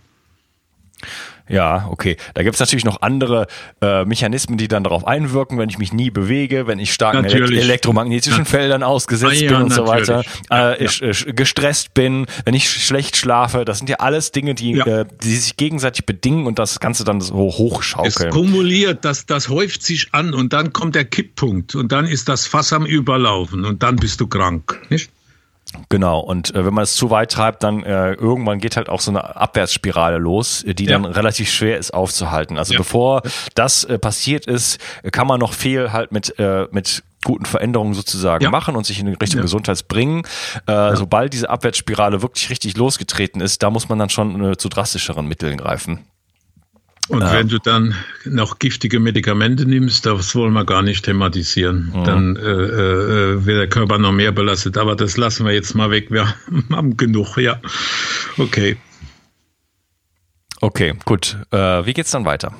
Ja, 1.51 1.87
okay. 1.89 2.17
Da 2.33 2.43
gibt's 2.43 2.59
natürlich 2.59 2.85
noch 2.85 3.01
andere 3.01 3.47
äh, 3.81 4.05
Mechanismen, 4.05 4.57
die 4.57 4.67
dann 4.67 4.83
darauf 4.83 5.05
einwirken, 5.05 5.57
wenn 5.57 5.69
ich 5.69 5.77
mich 5.77 5.91
nie 5.91 6.09
bewege, 6.09 6.67
wenn 6.67 6.79
ich 6.79 6.93
starken 6.93 7.25
elekt 7.25 7.51
elektromagnetischen 7.51 8.45
Feldern 8.45 8.83
ausgesetzt 8.83 9.41
ah, 9.41 9.43
ja, 9.43 9.51
bin 9.51 9.63
und 9.63 9.69
natürlich. 9.69 10.05
so 10.05 10.13
weiter, 10.13 10.23
äh, 10.51 10.83
ich, 10.83 11.01
ich, 11.01 11.25
gestresst 11.35 11.93
bin, 11.93 12.25
wenn 12.45 12.53
ich 12.53 12.69
schlecht 12.69 13.17
schlafe. 13.17 13.65
Das 13.65 13.79
sind 13.79 13.89
ja 13.89 13.97
alles 13.97 14.31
Dinge, 14.31 14.55
die, 14.55 14.71
ja. 14.71 14.85
äh, 14.85 15.05
die 15.23 15.35
sich 15.35 15.57
gegenseitig 15.57 16.05
bedingen 16.05 16.47
und 16.47 16.57
das 16.57 16.79
Ganze 16.79 17.03
dann 17.03 17.19
so 17.21 17.35
hochschaukeln. 17.35 18.29
Es 18.29 18.33
kumuliert, 18.33 19.03
das, 19.03 19.25
das 19.25 19.49
häuft 19.49 19.83
sich 19.83 20.09
an 20.13 20.33
und 20.33 20.53
dann 20.53 20.71
kommt 20.71 20.95
der 20.95 21.05
Kipppunkt 21.05 21.75
und 21.75 21.91
dann 21.91 22.05
ist 22.05 22.29
das 22.29 22.47
Fass 22.47 22.71
am 22.73 22.85
Überlaufen 22.85 23.65
und 23.65 23.83
dann 23.83 23.97
bist 23.97 24.21
du 24.21 24.27
krank. 24.27 24.81
Nicht? 24.89 25.11
Genau, 25.89 26.19
und 26.19 26.53
äh, 26.53 26.65
wenn 26.65 26.73
man 26.73 26.83
es 26.83 26.95
zu 26.95 27.09
weit 27.09 27.31
treibt, 27.31 27.63
dann 27.63 27.83
äh, 27.83 28.13
irgendwann 28.13 28.59
geht 28.59 28.77
halt 28.77 28.89
auch 28.89 28.99
so 28.99 29.11
eine 29.11 29.35
Abwärtsspirale 29.35 30.17
los, 30.17 30.63
die 30.65 30.85
ja. 30.85 30.91
dann 30.91 31.05
relativ 31.05 31.49
schwer 31.49 31.77
ist 31.77 31.93
aufzuhalten. 31.93 32.57
Also 32.57 32.73
ja. 32.73 32.79
bevor 32.79 33.21
das 33.55 33.83
äh, 33.83 33.97
passiert 33.97 34.45
ist, 34.47 34.79
kann 35.11 35.27
man 35.27 35.39
noch 35.39 35.53
viel 35.53 35.91
halt 35.91 36.11
mit, 36.11 36.37
äh, 36.39 36.67
mit 36.71 37.03
guten 37.23 37.45
Veränderungen 37.45 37.93
sozusagen 37.93 38.43
ja. 38.43 38.49
machen 38.49 38.75
und 38.75 38.85
sich 38.85 38.99
in 38.99 39.07
Richtung 39.07 39.39
ja. 39.39 39.41
Gesundheit 39.41 39.87
bringen. 39.87 40.23
Äh, 40.67 40.71
ja. 40.71 40.95
Sobald 40.95 41.33
diese 41.33 41.49
Abwärtsspirale 41.49 42.21
wirklich 42.21 42.49
richtig 42.49 42.77
losgetreten 42.77 43.41
ist, 43.41 43.63
da 43.63 43.69
muss 43.69 43.89
man 43.89 43.99
dann 43.99 44.09
schon 44.09 44.51
äh, 44.51 44.57
zu 44.57 44.69
drastischeren 44.69 45.27
Mitteln 45.27 45.57
greifen. 45.57 45.99
Und 47.11 47.29
wenn 47.29 47.49
du 47.49 47.59
dann 47.59 47.93
noch 48.23 48.59
giftige 48.59 48.99
Medikamente 49.01 49.65
nimmst, 49.65 50.05
das 50.05 50.33
wollen 50.33 50.53
wir 50.53 50.63
gar 50.63 50.81
nicht 50.81 51.03
thematisieren. 51.03 51.91
Mhm. 51.93 52.03
Dann 52.05 52.35
äh, 52.37 52.39
äh, 52.39 53.45
wird 53.45 53.57
der 53.59 53.67
Körper 53.67 53.97
noch 53.97 54.13
mehr 54.13 54.31
belastet. 54.31 54.77
Aber 54.77 54.95
das 54.95 55.17
lassen 55.17 55.45
wir 55.45 55.51
jetzt 55.51 55.75
mal 55.75 55.91
weg. 55.91 56.09
Wir 56.09 56.33
haben 56.71 56.95
genug, 56.95 57.37
ja. 57.37 57.59
Okay. 58.37 58.77
Okay, 60.61 60.93
gut. 61.03 61.37
Äh, 61.51 61.85
wie 61.85 61.93
geht's 61.93 62.11
dann 62.11 62.23
weiter? 62.23 62.55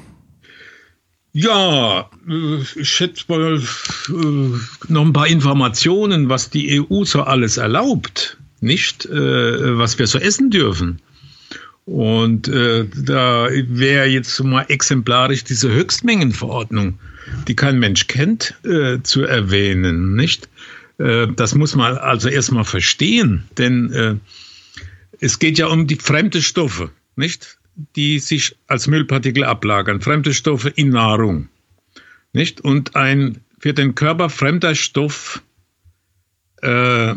Ja, 1.31 2.09
äh, 2.27 2.61
ich 2.75 2.89
schätze 2.89 3.23
mal 3.29 3.55
äh, 3.57 4.91
noch 4.91 5.05
ein 5.05 5.13
paar 5.13 5.27
Informationen, 5.27 6.27
was 6.27 6.49
die 6.49 6.81
EU 6.81 7.05
so 7.05 7.23
alles 7.23 7.55
erlaubt, 7.55 8.37
nicht 8.59 9.05
äh, 9.05 9.77
was 9.77 9.97
wir 9.97 10.07
so 10.07 10.17
essen 10.19 10.49
dürfen. 10.49 11.01
Und 11.85 12.47
äh, 12.47 12.85
da 12.95 13.47
wäre 13.49 14.05
jetzt 14.05 14.41
mal 14.43 14.65
exemplarisch 14.69 15.43
diese 15.43 15.71
Höchstmengenverordnung, 15.71 16.99
die 17.47 17.55
kein 17.55 17.79
Mensch 17.79 18.07
kennt, 18.07 18.55
äh, 18.63 18.99
zu 19.01 19.23
erwähnen, 19.23 20.15
nicht? 20.15 20.47
Äh, 20.99 21.27
das 21.35 21.55
muss 21.55 21.75
man 21.75 21.97
also 21.97 22.29
erstmal 22.29 22.65
verstehen, 22.65 23.43
denn 23.57 23.91
äh, 23.93 24.15
es 25.19 25.39
geht 25.39 25.57
ja 25.57 25.67
um 25.67 25.87
die 25.87 25.95
fremde 25.95 26.41
Stoffe. 26.41 26.91
nicht, 27.15 27.57
die 27.95 28.19
sich 28.19 28.57
als 28.67 28.87
Müllpartikel 28.87 29.43
ablagern, 29.43 30.01
fremde 30.01 30.33
Stoffe 30.33 30.69
in 30.69 30.89
Nahrung, 30.89 31.49
nicht, 32.33 32.61
und 32.61 32.95
ein 32.95 33.41
für 33.59 33.73
den 33.73 33.95
Körper 33.95 34.29
fremder 34.29 34.75
Stoff, 34.75 35.41
äh, 36.61 37.15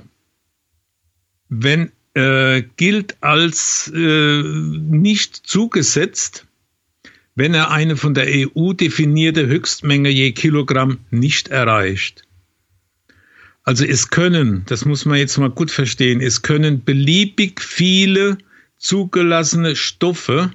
wenn 1.49 1.93
äh, 2.15 2.63
gilt 2.77 3.17
als 3.21 3.93
äh, 3.95 4.43
nicht 4.43 5.37
zugesetzt, 5.37 6.47
wenn 7.35 7.55
er 7.55 7.71
eine 7.71 7.97
von 7.97 8.15
der 8.15 8.27
EU 8.29 8.73
definierte 8.73 9.47
Höchstmenge 9.47 10.09
je 10.09 10.33
Kilogramm 10.33 10.99
nicht 11.11 11.49
erreicht. 11.49 12.23
Also 13.65 13.85
es 13.85 14.11
können, 14.11 14.63
das 14.67 14.85
muss 14.85 15.05
man 15.07 15.19
jetzt 15.19 15.39
mal 15.39 15.51
gut 15.51 15.71
verstehen, 15.71 16.21
es 16.21 16.43
können 16.43 16.85
beliebig 16.85 17.61
viele 17.61 18.39
zugelassene 18.77 19.75
Stoffe, 19.75 20.53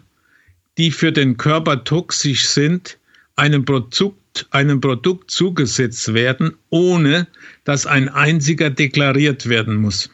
die 0.77 0.91
für 0.91 1.11
den 1.11 1.35
Körper 1.37 1.83
toxisch 1.83 2.47
sind, 2.47 2.99
einem 3.35 3.65
Produkt, 3.65 4.47
einem 4.51 4.79
Produkt 4.79 5.31
zugesetzt 5.31 6.13
werden, 6.13 6.55
ohne 6.69 7.27
dass 7.63 7.87
ein 7.87 8.09
einziger 8.09 8.69
deklariert 8.69 9.49
werden 9.49 9.75
muss. 9.75 10.09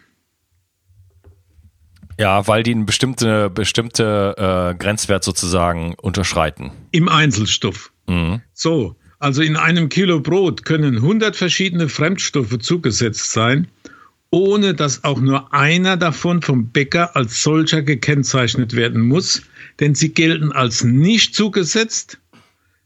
Ja, 2.17 2.47
weil 2.47 2.63
die 2.63 2.71
einen 2.71 2.85
bestimmte, 2.85 3.49
bestimmte 3.49 4.35
äh, 4.37 4.75
Grenzwert 4.75 5.23
sozusagen 5.23 5.95
unterschreiten. 6.01 6.71
Im 6.91 7.09
Einzelstoff. 7.09 7.91
Mhm. 8.07 8.41
So, 8.53 8.95
also 9.19 9.41
in 9.41 9.57
einem 9.57 9.89
Kilo 9.89 10.19
Brot 10.19 10.65
können 10.65 10.97
100 10.97 11.35
verschiedene 11.35 11.89
Fremdstoffe 11.89 12.57
zugesetzt 12.59 13.31
sein, 13.31 13.67
ohne 14.29 14.73
dass 14.73 15.03
auch 15.03 15.19
nur 15.19 15.53
einer 15.53 15.97
davon 15.97 16.41
vom 16.41 16.69
Bäcker 16.69 17.15
als 17.15 17.41
solcher 17.41 17.81
gekennzeichnet 17.81 18.75
werden 18.75 19.01
muss, 19.01 19.43
denn 19.79 19.95
sie 19.95 20.13
gelten 20.13 20.51
als 20.51 20.83
nicht 20.83 21.35
zugesetzt, 21.35 22.19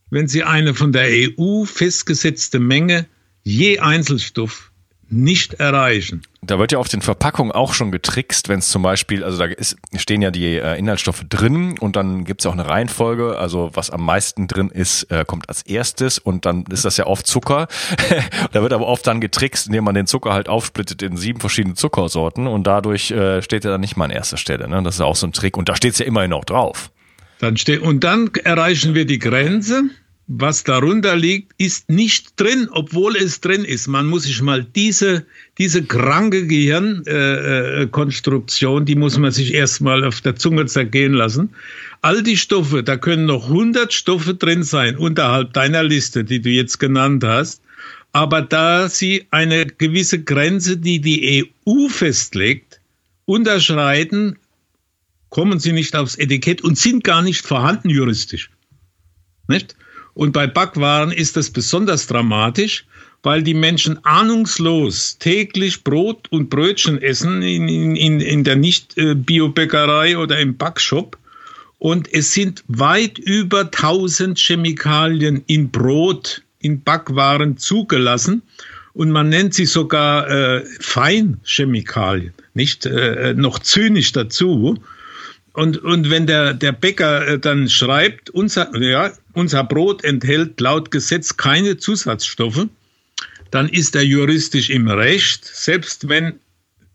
wenn 0.10 0.28
sie 0.28 0.44
eine 0.44 0.74
von 0.74 0.92
der 0.92 1.08
EU 1.10 1.66
festgesetzte 1.66 2.60
Menge 2.60 3.08
je 3.44 3.80
Einzelstoff 3.80 4.69
nicht 5.12 5.56
erreichen. 5.56 6.22
Da 6.42 6.60
wird 6.60 6.72
ja 6.72 6.80
auf 6.80 6.88
den 6.88 7.02
Verpackungen 7.02 7.52
auch 7.52 7.74
schon 7.74 7.92
getrickst, 7.92 8.48
wenn 8.48 8.60
es 8.60 8.70
zum 8.70 8.82
Beispiel, 8.82 9.24
also 9.24 9.38
da 9.38 9.46
ist, 9.46 9.76
stehen 9.96 10.22
ja 10.22 10.32
die 10.32 10.56
äh, 10.56 10.78
Inhaltsstoffe 10.78 11.24
drin 11.28 11.78
und 11.80 11.96
dann 11.96 12.24
gibt 12.24 12.42
es 12.42 12.46
auch 12.46 12.54
eine 12.54 12.68
Reihenfolge, 12.68 13.38
also 13.38 13.72
was 13.74 13.90
am 13.90 14.06
meisten 14.06 14.48
drin 14.48 14.70
ist, 14.70 15.04
äh, 15.12 15.26
kommt 15.26 15.50
als 15.50 15.64
erstes 15.64 16.20
und 16.20 16.46
dann 16.46 16.66
ist 16.72 16.86
das 16.86 16.98
ja 16.98 17.08
oft 17.08 17.28
Zucker. 17.28 17.68
da 18.52 18.62
wird 18.62 18.74
aber 18.74 18.88
oft 18.88 19.06
dann 19.06 19.20
getrickst, 19.20 19.68
indem 19.68 19.84
man 19.84 19.96
den 19.96 20.08
Zucker 20.08 20.34
halt 20.34 20.48
aufsplittet 20.48 21.02
in 21.02 21.18
sieben 21.18 21.40
verschiedene 21.40 21.76
Zuckersorten 21.76 22.48
und 22.48 22.66
dadurch 22.66 23.12
äh, 23.12 23.42
steht 23.42 23.66
er 23.66 23.72
dann 23.72 23.82
nicht 23.82 23.98
mal 23.98 24.06
an 24.06 24.12
erster 24.12 24.38
Stelle. 24.38 24.70
Ne? 24.70 24.82
Das 24.84 24.96
ist 24.96 25.02
auch 25.02 25.16
so 25.16 25.28
ein 25.28 25.34
Trick 25.34 25.58
und 25.58 25.70
da 25.70 25.76
steht 25.76 25.94
es 25.94 26.00
ja 26.00 26.06
immerhin 26.06 26.34
auch 26.34 26.46
drauf. 26.46 26.92
Dann 27.40 27.58
steht, 27.58 27.82
und 27.82 28.04
dann 28.04 28.32
erreichen 28.44 28.96
wir 28.96 29.06
die 29.06 29.20
Grenze 29.20 29.84
was 30.32 30.64
darunter 30.64 31.16
liegt, 31.16 31.54
ist 31.58 31.90
nicht 31.90 32.40
drin, 32.40 32.70
obwohl 32.72 33.16
es 33.16 33.42
drin 33.42 33.66
ist. 33.66 33.88
Man 33.88 34.06
muss 34.06 34.22
sich 34.24 34.44
mal 34.44 34.64
diese, 34.64 35.26
diese 35.58 35.84
kranke 35.84 36.46
Gehirnkonstruktion, 36.46 38.84
äh, 38.84 38.86
die 38.86 38.94
muss 38.94 39.18
man 39.18 39.32
sich 39.32 39.56
erstmal 39.56 40.04
auf 40.04 40.22
der 40.22 40.36
Zunge 40.36 40.68
zergehen 40.68 41.14
lassen. 41.14 41.56
All 42.02 42.22
die 42.22 42.38
Stoffe, 42.38 42.84
da 42.84 42.96
können 42.96 43.26
noch 43.26 43.48
100 43.48 43.92
Stoffe 43.92 44.36
drin 44.36 44.62
sein, 44.62 44.98
unterhalb 44.98 45.54
deiner 45.54 45.82
Liste, 45.82 46.24
die 46.24 46.44
du 46.44 46.50
jetzt 46.50 46.80
genannt 46.80 47.24
hast. 47.24 47.64
Aber 48.12 48.44
da 48.44 48.88
sie 48.88 49.26
eine 49.32 49.66
gewisse 49.66 50.22
Grenze, 50.22 50.78
die 50.78 51.02
die 51.02 51.50
EU 51.66 51.88
festlegt, 51.88 52.80
unterschreiten, 53.26 54.38
kommen 55.30 55.60
sie 55.60 55.72
nicht 55.72 55.96
aufs 55.96 56.14
Etikett 56.16 56.64
und 56.64 56.78
sind 56.78 57.04
gar 57.04 57.24
nicht 57.24 57.44
vorhanden 57.44 57.90
juristisch. 57.90 58.52
Nicht? 59.48 59.76
Und 60.20 60.34
bei 60.34 60.48
Backwaren 60.48 61.14
ist 61.14 61.38
das 61.38 61.50
besonders 61.50 62.06
dramatisch, 62.06 62.86
weil 63.24 63.42
die 63.42 63.54
Menschen 63.54 64.04
ahnungslos 64.04 65.18
täglich 65.18 65.86
Brot 65.86 66.28
und 66.30 66.50
Brötchen 66.50 67.02
essen 67.02 67.42
in, 67.42 67.70
in, 67.96 68.20
in 68.20 68.44
der 68.44 68.58
Nicht-Biobäckerei 68.58 70.18
oder 70.18 70.38
im 70.38 70.58
Backshop. 70.58 71.18
Und 71.78 72.14
es 72.14 72.34
sind 72.34 72.66
weit 72.68 73.18
über 73.18 73.62
1000 73.62 74.38
Chemikalien 74.38 75.42
in 75.48 75.72
Brot, 75.72 76.42
in 76.60 76.84
Backwaren 76.84 77.56
zugelassen. 77.56 78.42
Und 78.92 79.12
man 79.12 79.30
nennt 79.30 79.54
sie 79.54 79.68
sogar 79.68 80.30
äh, 80.30 80.66
Feinchemikalien, 80.82 82.34
nicht 82.54 82.86
äh, 82.86 83.36
noch 83.36 83.60
zynisch 83.60 84.12
dazu. 84.12 84.76
Und, 85.60 85.84
und 85.84 86.10
wenn 86.10 86.26
der, 86.26 86.54
der 86.54 86.72
Bäcker 86.72 87.28
äh, 87.28 87.38
dann 87.38 87.68
schreibt, 87.68 88.30
unser, 88.30 88.74
ja, 88.82 89.12
unser 89.34 89.66
Brot 89.66 90.06
enthält 90.06 90.62
laut 90.62 90.90
Gesetz 90.90 91.36
keine 91.36 91.76
Zusatzstoffe, 91.76 92.68
dann 93.52 93.68
ist 93.68 93.94
er 93.98 94.04
juristisch 94.06 94.70
im 94.70 94.88
Recht, 94.88 95.44
selbst 95.44 96.08
wenn 96.08 96.40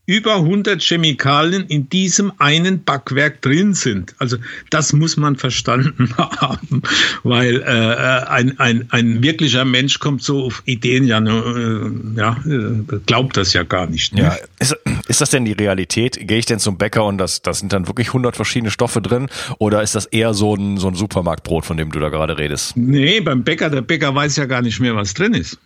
über 0.07 0.37
100 0.37 0.83
Chemikalien 0.83 1.67
in 1.67 1.89
diesem 1.89 2.33
einen 2.39 2.85
Backwerk 2.85 3.41
drin 3.41 3.75
sind. 3.75 4.15
Also 4.19 4.37
das 4.71 4.93
muss 4.93 5.17
man 5.17 5.37
verstanden 5.37 6.15
haben, 6.19 6.83
weil 7.23 7.63
äh, 7.63 8.29
ein, 8.29 8.59
ein, 8.61 8.87
ein 8.91 9.23
wirklicher 9.23 9.65
Mensch 9.65 9.99
kommt 9.99 10.23
so 10.23 10.45
auf 10.45 10.63
Ideen, 10.67 11.07
ja, 11.07 11.19
äh, 11.21 11.91
ja 12.17 12.37
äh, 12.47 12.99
glaubt 13.07 13.37
das 13.37 13.55
ja 13.55 13.63
gar 13.63 13.87
nicht. 13.87 14.15
Ne? 14.15 14.23
Ja, 14.23 14.37
ist, 14.59 14.77
ist 15.09 15.21
das 15.21 15.31
denn 15.31 15.45
die 15.45 15.53
Realität? 15.53 16.19
Gehe 16.21 16.39
ich 16.39 16.47
denn 16.47 16.59
zum 16.59 16.77
Bäcker 16.77 17.05
und 17.05 17.19
das, 17.19 17.41
das 17.41 17.61
sind 17.61 17.73
dann 17.73 17.87
wirklich 17.89 18.09
100 18.09 18.37
verschiedene 18.37 18.71
Stoffe 18.71 19.01
drin 19.01 19.29
oder 19.59 19.83
ist 19.83 19.95
das 19.95 20.07
eher 20.07 20.35
so 20.35 20.55
ein, 20.55 20.77
so 20.77 20.89
ein 20.89 20.95
Supermarktbrot, 20.95 21.65
von 21.65 21.77
dem 21.79 21.91
du 21.91 21.99
da 21.99 22.11
gerade 22.11 22.37
redest? 22.37 22.77
Nee, 22.77 23.21
beim 23.21 23.43
Bäcker, 23.43 23.71
der 23.71 23.83
Bäcker 23.83 24.15
weiß 24.15 24.37
ja 24.37 24.45
gar 24.45 24.61
nicht 24.61 24.81
mehr, 24.81 24.95
was 24.95 25.15
drin 25.15 25.33
ist. 25.33 25.59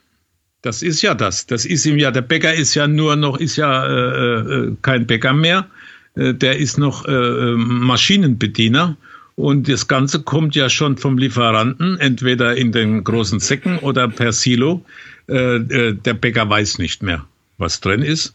Das 0.63 0.83
ist 0.83 1.03
ja 1.03 1.15
das. 1.15 1.47
Das 1.47 1.65
ist 1.65 1.87
ihm 1.87 1.99
ja, 1.99 2.11
der 2.11 2.23
Bäcker 2.23 2.53
ist 2.53 2.75
ja 2.75 2.89
nur 2.89 3.15
noch, 3.15 3.39
ist 3.39 3.57
ja 3.57 3.87
äh, 3.87 4.39
äh, 4.41 4.77
kein 4.83 5.07
Bäcker 5.07 5.33
mehr. 5.33 5.69
Äh, 6.17 6.35
der 6.35 6.59
ist 6.59 6.79
noch 6.79 7.07
äh, 7.07 7.55
Maschinenbediener. 7.55 8.97
Und 9.37 9.69
das 9.69 9.87
Ganze 9.87 10.23
kommt 10.23 10.57
ja 10.57 10.69
schon 10.69 10.97
vom 10.97 11.17
Lieferanten, 11.17 12.01
entweder 12.01 12.57
in 12.57 12.73
den 12.73 13.05
großen 13.05 13.39
Säcken 13.39 13.79
oder 13.79 14.09
per 14.09 14.33
Silo. 14.33 14.85
Äh, 15.29 15.57
äh, 15.57 15.93
der 15.95 16.15
Bäcker 16.15 16.51
weiß 16.51 16.79
nicht 16.79 17.05
mehr, 17.05 17.25
was 17.59 17.81
drin 17.81 18.03
ist. 18.03 18.35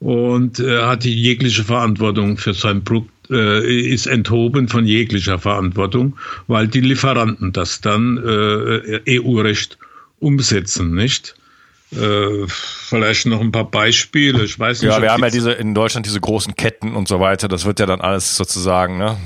Und 0.00 0.58
hat 0.58 1.04
die 1.04 1.14
jegliche 1.14 1.64
Verantwortung 1.64 2.36
für 2.36 2.52
sein 2.52 2.84
Produkt, 2.84 3.30
ist 3.30 4.06
enthoben 4.06 4.68
von 4.68 4.84
jeglicher 4.84 5.38
Verantwortung, 5.38 6.18
weil 6.46 6.68
die 6.68 6.80
Lieferanten 6.80 7.52
das 7.52 7.80
dann 7.80 8.18
äh, 8.18 9.00
EU-Recht 9.08 9.78
umsetzen, 10.18 10.94
nicht? 10.94 11.36
Äh, 11.96 12.46
vielleicht 12.48 13.26
noch 13.26 13.40
ein 13.40 13.52
paar 13.52 13.70
Beispiele. 13.70 14.44
Ich 14.44 14.58
weiß 14.58 14.82
nicht. 14.82 14.90
Ja, 14.90 15.00
wir 15.00 15.12
haben 15.12 15.22
ja 15.22 15.30
diese 15.30 15.52
in 15.52 15.74
Deutschland 15.74 16.06
diese 16.06 16.20
großen 16.20 16.54
Ketten 16.56 16.94
und 16.96 17.08
so 17.08 17.20
weiter. 17.20 17.48
Das 17.48 17.64
wird 17.64 17.80
ja 17.80 17.86
dann 17.86 18.00
alles 18.00 18.36
sozusagen. 18.36 18.98
Ne? 18.98 19.16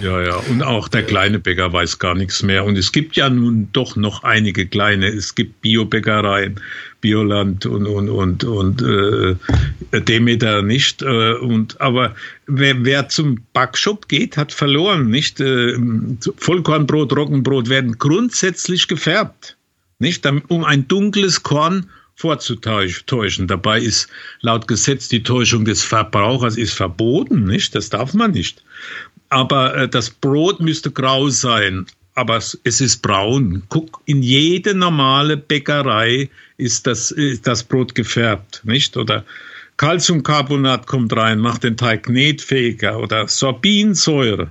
Ja, 0.00 0.20
ja. 0.22 0.36
Und 0.50 0.62
auch 0.62 0.88
der 0.88 1.04
kleine 1.04 1.38
Bäcker 1.38 1.72
weiß 1.72 1.98
gar 1.98 2.14
nichts 2.14 2.42
mehr. 2.42 2.64
Und 2.64 2.76
es 2.76 2.92
gibt 2.92 3.16
ja 3.16 3.30
nun 3.30 3.68
doch 3.72 3.96
noch 3.96 4.24
einige 4.24 4.66
kleine. 4.66 5.08
Es 5.08 5.34
gibt 5.34 5.60
Biobäckereien, 5.60 6.60
Bioland 7.00 7.66
und 7.66 7.86
und 7.86 8.08
und 8.08 8.44
und 8.44 8.82
äh, 8.82 9.36
Demeter 10.00 10.62
nicht. 10.62 11.02
Äh, 11.02 11.34
und 11.34 11.80
aber 11.80 12.14
wer, 12.46 12.84
wer 12.84 13.08
zum 13.08 13.40
Backshop 13.52 14.08
geht, 14.08 14.36
hat 14.36 14.52
verloren. 14.52 15.08
Nicht 15.08 15.40
äh, 15.40 15.74
Vollkornbrot, 16.36 17.16
Roggenbrot 17.16 17.68
werden 17.68 17.98
grundsätzlich 17.98 18.88
gefärbt. 18.88 19.56
Nicht 20.00 20.24
um 20.48 20.64
ein 20.64 20.86
dunkles 20.86 21.42
Korn 21.42 21.86
vorzutäuschen. 22.18 23.46
Dabei 23.46 23.78
ist 23.78 24.08
laut 24.40 24.66
Gesetz 24.66 25.08
die 25.08 25.22
Täuschung 25.22 25.64
des 25.64 25.84
Verbrauchers 25.84 26.56
ist 26.56 26.74
verboten, 26.74 27.44
nicht? 27.44 27.76
Das 27.76 27.90
darf 27.90 28.12
man 28.12 28.32
nicht. 28.32 28.62
Aber 29.28 29.76
äh, 29.76 29.88
das 29.88 30.10
Brot 30.10 30.58
müsste 30.58 30.90
grau 30.90 31.28
sein, 31.28 31.86
aber 32.14 32.38
es 32.38 32.80
ist 32.80 33.02
braun. 33.02 33.62
Guck, 33.68 34.00
in 34.04 34.22
jede 34.22 34.74
normale 34.74 35.36
Bäckerei 35.36 36.28
ist 36.56 36.88
das, 36.88 37.12
ist 37.12 37.46
das 37.46 37.62
Brot 37.62 37.94
gefärbt, 37.94 38.62
nicht? 38.64 38.96
Oder 38.96 39.24
Calciumcarbonat 39.76 40.88
kommt 40.88 41.16
rein, 41.16 41.38
macht 41.38 41.62
den 41.62 41.76
Teig 41.76 42.02
knetfähiger 42.02 42.98
oder 42.98 43.28
Sorbinsäure 43.28 44.50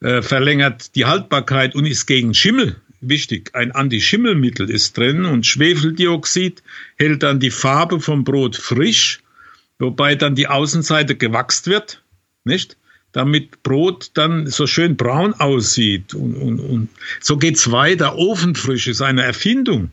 äh, 0.00 0.20
verlängert 0.20 0.94
die 0.94 1.06
Haltbarkeit 1.06 1.74
und 1.74 1.86
ist 1.86 2.04
gegen 2.04 2.34
Schimmel 2.34 2.76
wichtig, 3.00 3.50
ein 3.54 3.72
Antischimmelmittel 3.72 4.70
ist 4.70 4.96
drin 4.96 5.24
und 5.24 5.46
Schwefeldioxid 5.46 6.62
hält 6.96 7.22
dann 7.22 7.40
die 7.40 7.50
Farbe 7.50 8.00
vom 8.00 8.24
Brot 8.24 8.56
frisch, 8.56 9.20
wobei 9.78 10.14
dann 10.14 10.34
die 10.34 10.48
Außenseite 10.48 11.16
gewachst 11.16 11.66
wird, 11.66 12.02
nicht? 12.44 12.76
Damit 13.12 13.62
Brot 13.62 14.10
dann 14.14 14.46
so 14.46 14.66
schön 14.66 14.96
braun 14.96 15.32
aussieht. 15.34 16.12
Und, 16.12 16.34
und, 16.34 16.60
und 16.60 16.88
so 17.20 17.38
geht's 17.38 17.70
weiter. 17.70 18.16
Ofenfrisch 18.16 18.88
ist 18.88 19.00
eine 19.00 19.22
Erfindung, 19.22 19.90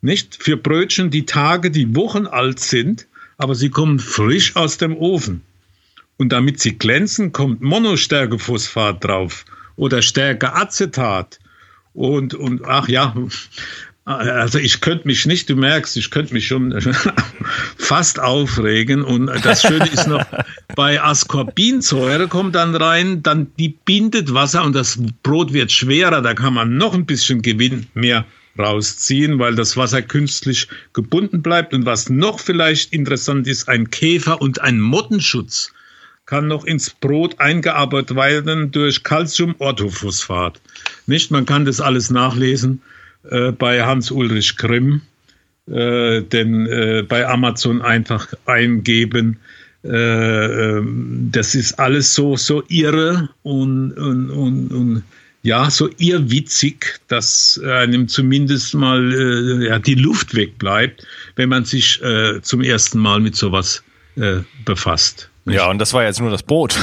nicht? 0.00 0.42
Für 0.42 0.56
Brötchen, 0.56 1.10
die 1.10 1.26
Tage, 1.26 1.70
die 1.70 1.94
Wochen 1.94 2.26
alt 2.26 2.60
sind, 2.60 3.06
aber 3.36 3.54
sie 3.54 3.70
kommen 3.70 3.98
frisch 3.98 4.56
aus 4.56 4.78
dem 4.78 4.96
Ofen. 4.96 5.42
Und 6.16 6.30
damit 6.30 6.60
sie 6.60 6.78
glänzen, 6.78 7.32
kommt 7.32 7.60
Monostärkephosphat 7.60 9.02
drauf 9.04 9.44
oder 9.76 10.02
Stärkeacetat 10.02 11.40
und, 11.94 12.34
und 12.34 12.64
ach 12.64 12.88
ja, 12.88 13.14
also 14.04 14.58
ich 14.58 14.82
könnte 14.82 15.06
mich 15.06 15.24
nicht, 15.24 15.48
du 15.48 15.56
merkst, 15.56 15.96
ich 15.96 16.10
könnte 16.10 16.34
mich 16.34 16.46
schon 16.46 16.78
fast 17.78 18.20
aufregen. 18.20 19.02
Und 19.02 19.30
das 19.44 19.62
Schöne 19.62 19.86
ist 19.86 20.06
noch, 20.06 20.24
bei 20.76 21.00
Ascorbinsäure 21.00 22.28
kommt 22.28 22.54
dann 22.54 22.74
rein, 22.74 23.22
dann 23.22 23.52
die 23.58 23.70
bindet 23.70 24.34
Wasser 24.34 24.64
und 24.64 24.74
das 24.74 24.98
Brot 25.22 25.54
wird 25.54 25.72
schwerer. 25.72 26.20
Da 26.20 26.34
kann 26.34 26.52
man 26.52 26.76
noch 26.76 26.92
ein 26.92 27.06
bisschen 27.06 27.40
Gewinn 27.40 27.86
mehr 27.94 28.26
rausziehen, 28.58 29.38
weil 29.38 29.54
das 29.54 29.76
Wasser 29.76 30.02
künstlich 30.02 30.68
gebunden 30.92 31.42
bleibt. 31.42 31.72
Und 31.72 31.86
was 31.86 32.10
noch 32.10 32.40
vielleicht 32.40 32.92
interessant 32.92 33.46
ist, 33.46 33.68
ein 33.68 33.88
Käfer- 33.88 34.42
und 34.42 34.60
ein 34.60 34.80
Mottenschutz 34.80 35.72
kann 36.26 36.48
noch 36.48 36.64
ins 36.64 36.90
Brot 36.90 37.38
eingearbeitet 37.38 38.16
werden 38.16 38.70
durch 38.70 39.02
Calcium-Orthophosphat. 39.02 40.60
Nicht, 41.06 41.30
man 41.30 41.46
kann 41.46 41.64
das 41.64 41.80
alles 41.80 42.10
nachlesen 42.10 42.80
äh, 43.30 43.52
bei 43.52 43.82
Hans-Ulrich 43.82 44.56
Grimm, 44.56 45.02
äh, 45.66 46.22
denn 46.22 46.66
äh, 46.66 47.04
bei 47.06 47.26
Amazon 47.26 47.82
einfach 47.82 48.32
eingeben. 48.46 49.38
Äh, 49.82 49.88
ähm, 49.88 51.28
das 51.30 51.54
ist 51.54 51.78
alles 51.78 52.14
so, 52.14 52.36
so 52.36 52.62
irre 52.68 53.28
und, 53.42 53.92
und, 53.92 54.30
und, 54.30 54.68
und 54.72 55.02
ja, 55.42 55.70
so 55.70 55.90
irrwitzig, 55.98 57.00
dass 57.08 57.60
einem 57.62 58.08
zumindest 58.08 58.74
mal 58.74 59.12
äh, 59.12 59.66
ja, 59.68 59.78
die 59.78 59.94
Luft 59.94 60.34
wegbleibt, 60.34 61.06
wenn 61.36 61.50
man 61.50 61.66
sich 61.66 62.02
äh, 62.02 62.40
zum 62.40 62.62
ersten 62.62 62.98
Mal 62.98 63.20
mit 63.20 63.36
sowas 63.36 63.84
äh, 64.16 64.38
befasst. 64.64 65.28
Ja, 65.46 65.68
und 65.68 65.78
das 65.78 65.92
war 65.92 66.04
jetzt 66.04 66.20
nur 66.20 66.30
das 66.30 66.42
Brot. 66.42 66.78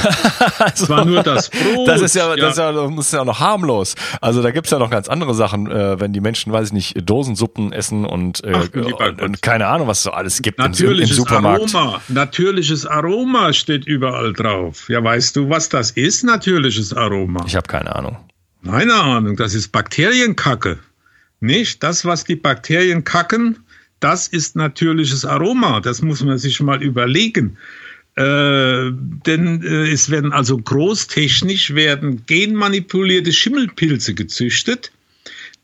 das 0.58 0.88
war 0.88 1.04
nur 1.04 1.22
das 1.22 1.50
Brot. 1.50 1.88
Das 1.88 2.00
ist 2.00 2.14
ja, 2.14 2.28
das, 2.36 2.38
ja. 2.38 2.48
Ist 2.48 2.58
ja, 2.58 2.72
das 2.72 3.06
ist 3.06 3.12
ja 3.12 3.24
noch 3.24 3.40
harmlos. 3.40 3.96
Also 4.20 4.40
da 4.40 4.52
gibt's 4.52 4.70
ja 4.70 4.78
noch 4.78 4.90
ganz 4.90 5.08
andere 5.08 5.34
Sachen, 5.34 5.68
äh, 5.70 5.98
wenn 5.98 6.12
die 6.12 6.20
Menschen, 6.20 6.52
weiß 6.52 6.68
ich 6.68 6.72
nicht, 6.72 7.08
Dosensuppen 7.08 7.72
essen 7.72 8.04
und, 8.04 8.44
äh, 8.44 8.52
Ach, 8.54 8.68
und, 8.72 9.20
und, 9.20 9.42
keine 9.42 9.66
Ahnung, 9.66 9.88
was 9.88 9.98
es 9.98 10.04
so 10.04 10.10
alles 10.12 10.42
gibt 10.42 10.58
Natürliches 10.58 11.10
im, 11.10 11.22
im 11.22 11.28
Supermarkt. 11.28 11.74
Aroma. 11.74 12.00
Natürliches 12.08 12.86
Aroma 12.86 13.52
steht 13.52 13.84
überall 13.84 14.32
drauf. 14.32 14.88
Ja, 14.88 15.02
weißt 15.02 15.34
du, 15.34 15.50
was 15.50 15.68
das 15.68 15.90
ist, 15.90 16.22
natürliches 16.22 16.94
Aroma? 16.94 17.44
Ich 17.46 17.56
habe 17.56 17.66
keine 17.66 17.94
Ahnung. 17.96 18.16
Keine 18.64 18.94
Ahnung, 18.94 19.36
das 19.36 19.54
ist 19.54 19.72
Bakterienkacke. 19.72 20.78
Nicht 21.40 21.82
das, 21.82 22.04
was 22.04 22.22
die 22.22 22.36
Bakterien 22.36 23.02
kacken, 23.02 23.58
das 23.98 24.28
ist 24.28 24.54
natürliches 24.54 25.24
Aroma. 25.24 25.80
Das 25.80 26.02
muss 26.02 26.22
man 26.22 26.38
sich 26.38 26.60
mal 26.60 26.80
überlegen. 26.80 27.56
Äh, 28.14 28.90
denn 28.92 29.62
äh, 29.62 29.90
es 29.90 30.10
werden 30.10 30.32
also 30.32 30.58
großtechnisch 30.58 31.74
werden 31.74 32.24
genmanipulierte 32.26 33.32
Schimmelpilze 33.32 34.12
gezüchtet, 34.14 34.92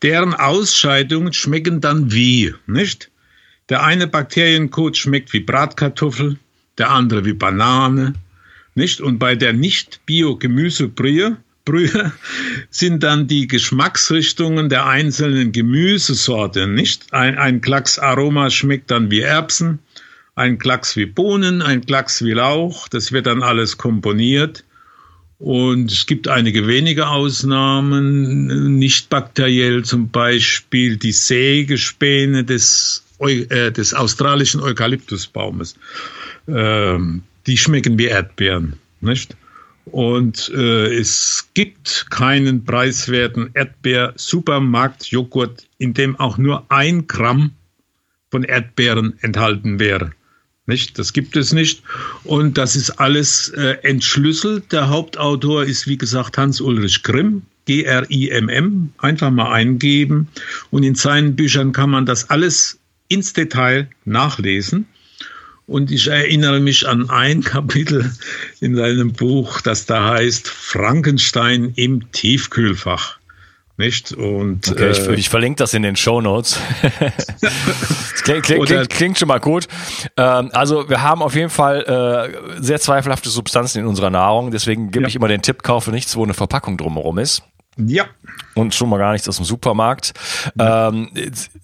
deren 0.01 0.33
Ausscheidungen 0.33 1.33
schmecken 1.33 1.79
dann 1.79 2.11
wie, 2.11 2.55
nicht? 2.65 3.11
Der 3.69 3.83
eine 3.83 4.07
Bakterienkot 4.07 4.97
schmeckt 4.97 5.31
wie 5.33 5.41
Bratkartoffel, 5.41 6.39
der 6.79 6.89
andere 6.89 7.23
wie 7.25 7.33
Banane, 7.33 8.13
nicht? 8.73 8.99
Und 8.99 9.19
bei 9.19 9.35
der 9.35 9.53
Nicht-Bio-Gemüsebrühe 9.53 11.37
Brühe 11.65 12.11
sind 12.71 13.03
dann 13.03 13.27
die 13.27 13.47
Geschmacksrichtungen 13.47 14.69
der 14.69 14.87
einzelnen 14.87 15.51
Gemüsesorten, 15.51 16.73
nicht? 16.73 17.13
Ein, 17.13 17.37
ein 17.37 17.61
Klacks 17.61 17.99
Aroma 17.99 18.49
schmeckt 18.49 18.89
dann 18.89 19.11
wie 19.11 19.21
Erbsen, 19.21 19.77
ein 20.39 20.57
Klacks 20.57 20.95
wie 20.95 21.05
Bohnen, 21.05 21.61
ein 21.61 21.85
Klacks 21.85 22.23
wie 22.23 22.31
Lauch. 22.31 22.87
Das 22.87 23.11
wird 23.11 23.27
dann 23.27 23.43
alles 23.43 23.77
komponiert. 23.77 24.63
Und 25.37 25.91
es 25.91 26.05
gibt 26.05 26.29
einige 26.29 26.65
wenige 26.67 27.07
Ausnahmen, 27.07 28.77
nicht 28.77 29.09
bakteriell, 29.09 29.83
zum 29.83 30.09
Beispiel 30.09 30.97
die 30.97 31.11
Sägespäne 31.11 32.43
des, 32.43 33.03
äh, 33.19 33.71
des 33.71 33.93
australischen 33.93 34.61
Eukalyptusbaumes. 34.61 35.75
Ähm, 36.47 37.23
die 37.45 37.57
schmecken 37.57 37.97
wie 37.97 38.07
Erdbeeren, 38.07 38.73
nicht? 39.01 39.35
Und 39.85 40.51
äh, 40.55 40.93
es 40.93 41.49
gibt 41.53 42.07
keinen 42.09 42.63
preiswerten 42.63 43.49
Erdbeer-Supermarkt-Joghurt, 43.53 45.67
in 45.77 45.93
dem 45.93 46.17
auch 46.19 46.37
nur 46.37 46.65
ein 46.69 47.07
Gramm 47.07 47.51
von 48.29 48.43
Erdbeeren 48.43 49.17
enthalten 49.21 49.79
wäre. 49.79 50.11
Nicht? 50.69 50.97
Das 50.97 51.11
gibt 51.11 51.35
es 51.35 51.51
nicht. 51.51 51.83
Und 52.23 52.57
das 52.57 52.77
ist 52.77 52.91
alles 52.91 53.49
äh, 53.49 53.77
entschlüsselt. 53.81 54.71
Der 54.71 54.87
Hauptautor 54.87 55.65
ist, 55.65 55.87
wie 55.87 55.97
gesagt, 55.97 56.37
Hans-Ulrich 56.37 57.03
Grimm, 57.03 57.41
G-R-I-M-M. 57.65 58.93
Einfach 58.99 59.31
mal 59.31 59.51
eingeben. 59.51 60.29
Und 60.71 60.83
in 60.83 60.95
seinen 60.95 61.35
Büchern 61.35 61.73
kann 61.73 61.89
man 61.89 62.05
das 62.05 62.29
alles 62.29 62.79
ins 63.09 63.33
Detail 63.33 63.89
nachlesen. 64.05 64.85
Und 65.67 65.91
ich 65.91 66.07
erinnere 66.07 66.61
mich 66.61 66.87
an 66.87 67.09
ein 67.09 67.41
Kapitel 67.53 68.09
in 68.61 68.75
seinem 68.75 69.11
Buch, 69.11 69.59
das 69.61 69.85
da 69.85 70.13
heißt 70.13 70.47
Frankenstein 70.47 71.73
im 71.75 72.11
Tiefkühlfach 72.13 73.18
nicht? 73.79 74.11
Und 74.11 74.69
okay, 74.69 74.91
ich, 74.91 74.99
äh, 74.99 75.15
ich, 75.15 75.29
verlinke 75.29 75.57
das 75.57 75.73
in 75.73 75.81
den 75.81 75.95
Show 75.95 76.21
Notes. 76.21 76.59
klingt, 78.23 78.43
klingt, 78.43 78.65
klingt, 78.67 78.89
klingt, 78.89 79.19
schon 79.19 79.27
mal 79.27 79.39
gut. 79.39 79.67
Ähm, 80.17 80.51
also 80.53 80.87
wir 80.89 81.01
haben 81.01 81.23
auf 81.23 81.33
jeden 81.33 81.49
Fall 81.49 81.81
äh, 81.81 82.61
sehr 82.61 82.79
zweifelhafte 82.79 83.29
Substanzen 83.29 83.79
in 83.79 83.87
unserer 83.87 84.11
Nahrung. 84.11 84.51
Deswegen 84.51 84.91
gebe 84.91 85.03
ja. 85.03 85.07
ich 85.07 85.15
immer 85.15 85.27
den 85.27 85.41
Tipp: 85.41 85.63
Kaufe 85.63 85.91
nichts, 85.91 86.15
wo 86.15 86.23
eine 86.23 86.35
Verpackung 86.35 86.77
drumherum 86.77 87.17
ist. 87.17 87.43
Ja. 87.77 88.05
Und 88.55 88.75
schon 88.75 88.89
mal 88.89 88.97
gar 88.97 89.13
nichts 89.13 89.27
aus 89.29 89.37
dem 89.37 89.45
Supermarkt. 89.45 90.13
Ja. 90.57 90.89
Ähm, 90.89 91.09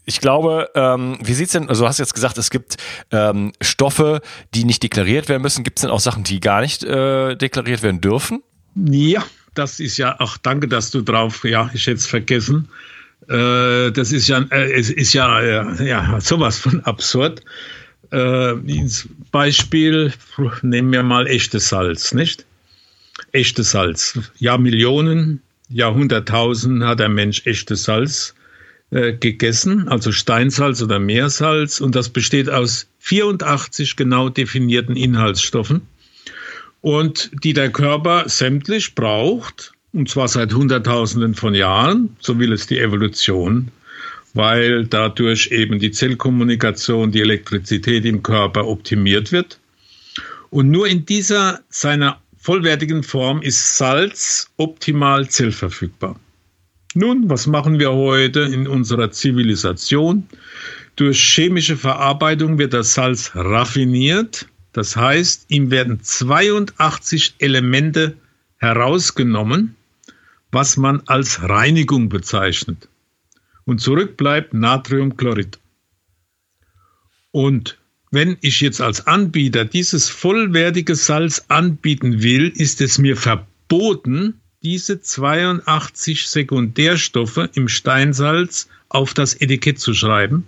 ich 0.05 0.21
glaube, 0.21 0.69
ähm, 0.75 1.17
wie 1.21 1.33
sieht's 1.33 1.51
denn, 1.51 1.67
also 1.67 1.83
du 1.83 1.89
hast 1.89 1.99
jetzt 1.99 2.13
gesagt, 2.13 2.37
es 2.37 2.49
gibt 2.49 2.77
ähm, 3.11 3.51
Stoffe, 3.59 4.21
die 4.53 4.63
nicht 4.63 4.81
deklariert 4.81 5.27
werden 5.27 5.41
müssen. 5.41 5.63
Gibt 5.63 5.79
es 5.79 5.81
denn 5.81 5.91
auch 5.91 5.99
Sachen, 5.99 6.23
die 6.23 6.39
gar 6.39 6.61
nicht 6.61 6.83
äh, 6.83 7.35
deklariert 7.35 7.83
werden 7.83 7.99
dürfen? 7.99 8.41
Ja, 8.75 9.23
das 9.55 9.79
ist 9.79 9.97
ja, 9.97 10.15
ach 10.19 10.37
danke, 10.37 10.67
dass 10.67 10.91
du 10.91 11.01
drauf, 11.01 11.43
ja, 11.43 11.69
ich 11.73 11.87
hätte 11.87 11.97
es 11.97 12.07
vergessen. 12.07 12.69
Äh, 13.27 13.91
das 13.91 14.11
ist 14.11 14.27
ja, 14.27 14.39
äh, 14.51 14.71
es 14.73 14.89
ist 14.89 15.13
ja, 15.13 15.39
äh, 15.41 15.87
ja, 15.87 16.19
sowas 16.21 16.59
von 16.59 16.81
absurd. 16.81 17.41
Äh, 18.11 18.53
Beispiel, 19.31 20.13
nehmen 20.61 20.91
wir 20.91 21.03
mal 21.03 21.27
echtes 21.27 21.69
Salz, 21.69 22.13
nicht? 22.13 22.45
Echtes 23.31 23.71
Salz. 23.71 24.19
Ja, 24.37 24.57
Millionen, 24.57 25.41
Jahrhunderttausend 25.69 26.83
hat 26.83 26.99
der 26.99 27.09
Mensch 27.09 27.45
echtes 27.45 27.85
Salz 27.85 28.35
äh, 28.91 29.13
gegessen, 29.13 29.87
also 29.87 30.11
Steinsalz 30.11 30.81
oder 30.81 30.99
Meersalz, 30.99 31.81
und 31.81 31.95
das 31.95 32.09
besteht 32.09 32.49
aus 32.49 32.87
84 32.99 33.95
genau 33.95 34.29
definierten 34.29 34.95
Inhaltsstoffen 34.95 35.81
und 36.85 37.31
die 37.43 37.53
der 37.53 37.71
Körper 37.71 38.29
sämtlich 38.29 38.93
braucht, 38.93 39.71
und 39.91 40.07
zwar 40.07 40.27
seit 40.27 40.53
Hunderttausenden 40.53 41.33
von 41.33 41.55
Jahren, 41.55 42.15
so 42.19 42.37
will 42.37 42.53
es 42.53 42.67
die 42.67 42.77
Evolution, 42.77 43.69
weil 44.35 44.85
dadurch 44.85 45.47
eben 45.47 45.79
die 45.79 45.89
Zellkommunikation, 45.89 47.11
die 47.11 47.21
Elektrizität 47.21 48.05
im 48.05 48.21
Körper 48.21 48.67
optimiert 48.67 49.31
wird. 49.31 49.59
Und 50.51 50.69
nur 50.69 50.87
in 50.87 51.07
dieser 51.07 51.61
seiner 51.69 52.21
vollwertigen 52.37 53.01
Form 53.01 53.41
ist 53.41 53.79
Salz 53.79 54.51
optimal 54.57 55.27
zellverfügbar. 55.27 56.19
Nun, 56.93 57.27
was 57.27 57.47
machen 57.47 57.79
wir 57.79 57.93
heute 57.93 58.41
in 58.41 58.67
unserer 58.67 59.09
Zivilisation? 59.09 60.27
Durch 60.97 61.19
chemische 61.19 61.77
Verarbeitung 61.77 62.59
wird 62.59 62.73
das 62.73 62.93
Salz 62.93 63.31
raffiniert 63.33 64.45
das 64.75 64.97
heißt, 64.97 65.45
ihm 65.47 65.71
werden 65.71 66.03
82 66.03 67.35
Elemente 67.39 68.17
herausgenommen, 68.57 69.77
was 70.51 70.75
man 70.75 71.01
als 71.05 71.41
Reinigung 71.41 72.09
bezeichnet. 72.09 72.89
Und 73.63 73.79
zurück 73.79 74.17
bleibt 74.17 74.53
Natriumchlorid. 74.53 75.59
Und 77.31 77.77
wenn 78.11 78.35
ich 78.41 78.59
jetzt 78.59 78.81
als 78.81 79.07
Anbieter 79.07 79.63
dieses 79.63 80.09
vollwertige 80.09 80.95
Salz 80.95 81.45
anbieten 81.47 82.21
will, 82.21 82.51
ist 82.53 82.81
es 82.81 82.97
mir 82.97 83.15
verboten, 83.15 84.41
diese 84.61 84.99
82 84.99 86.27
Sekundärstoffe 86.27 87.49
im 87.53 87.69
Steinsalz 87.69 88.67
auf 88.89 89.13
das 89.13 89.35
Etikett 89.35 89.79
zu 89.79 89.93
schreiben, 89.93 90.45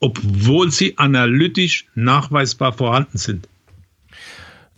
obwohl 0.00 0.72
sie 0.72 0.96
analytisch 0.96 1.84
nachweisbar 1.94 2.72
vorhanden 2.72 3.18
sind. 3.18 3.46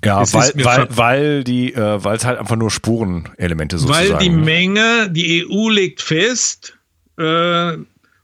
Ja, 0.05 0.23
es 0.23 0.33
weil, 0.33 0.53
weil, 0.55 0.89
weil 0.91 1.45
die, 1.45 1.75
äh, 1.75 2.03
weil 2.05 2.17
es 2.17 2.25
halt 2.25 2.39
einfach 2.39 2.57
nur 2.57 2.71
Spurenelemente 2.71 3.79
sozusagen. 3.79 4.11
Weil 4.11 4.19
die 4.19 4.31
Menge, 4.31 5.11
die 5.11 5.45
EU 5.45 5.71
legt 5.71 6.03
fest, 6.03 6.79
äh, 7.19 7.77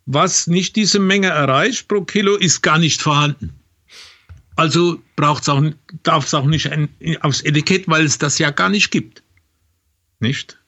was 0.06 0.46
nicht 0.46 0.76
diese 0.76 1.00
Menge 1.00 1.28
erreicht 1.28 1.88
pro 1.88 2.02
Kilo, 2.02 2.36
ist 2.36 2.62
gar 2.62 2.78
nicht 2.78 3.02
vorhanden. 3.02 3.54
Also 4.56 5.02
braucht's 5.16 5.48
auch, 5.48 5.62
darf 6.04 6.26
es 6.26 6.34
auch 6.34 6.46
nicht 6.46 6.70
ein, 6.70 6.88
aufs 7.22 7.40
Etikett, 7.40 7.88
weil 7.88 8.04
es 8.04 8.18
das 8.18 8.38
ja 8.38 8.50
gar 8.50 8.68
nicht 8.68 8.90
gibt. 8.90 9.22
Nicht? 10.20 10.58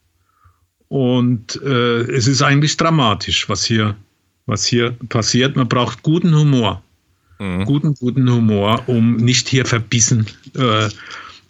Und 0.88 1.60
äh, 1.62 2.02
es 2.02 2.26
ist 2.26 2.42
eigentlich 2.42 2.76
dramatisch, 2.76 3.48
was 3.48 3.64
hier, 3.64 3.96
was 4.46 4.66
hier 4.66 4.92
passiert. 5.08 5.54
Man 5.54 5.68
braucht 5.68 6.02
guten 6.02 6.34
Humor. 6.34 6.82
Mhm. 7.38 7.64
Guten, 7.64 7.94
guten 7.94 8.30
Humor, 8.30 8.84
um 8.86 9.16
nicht 9.16 9.48
hier 9.48 9.66
verbissen 9.66 10.26
äh, 10.56 10.88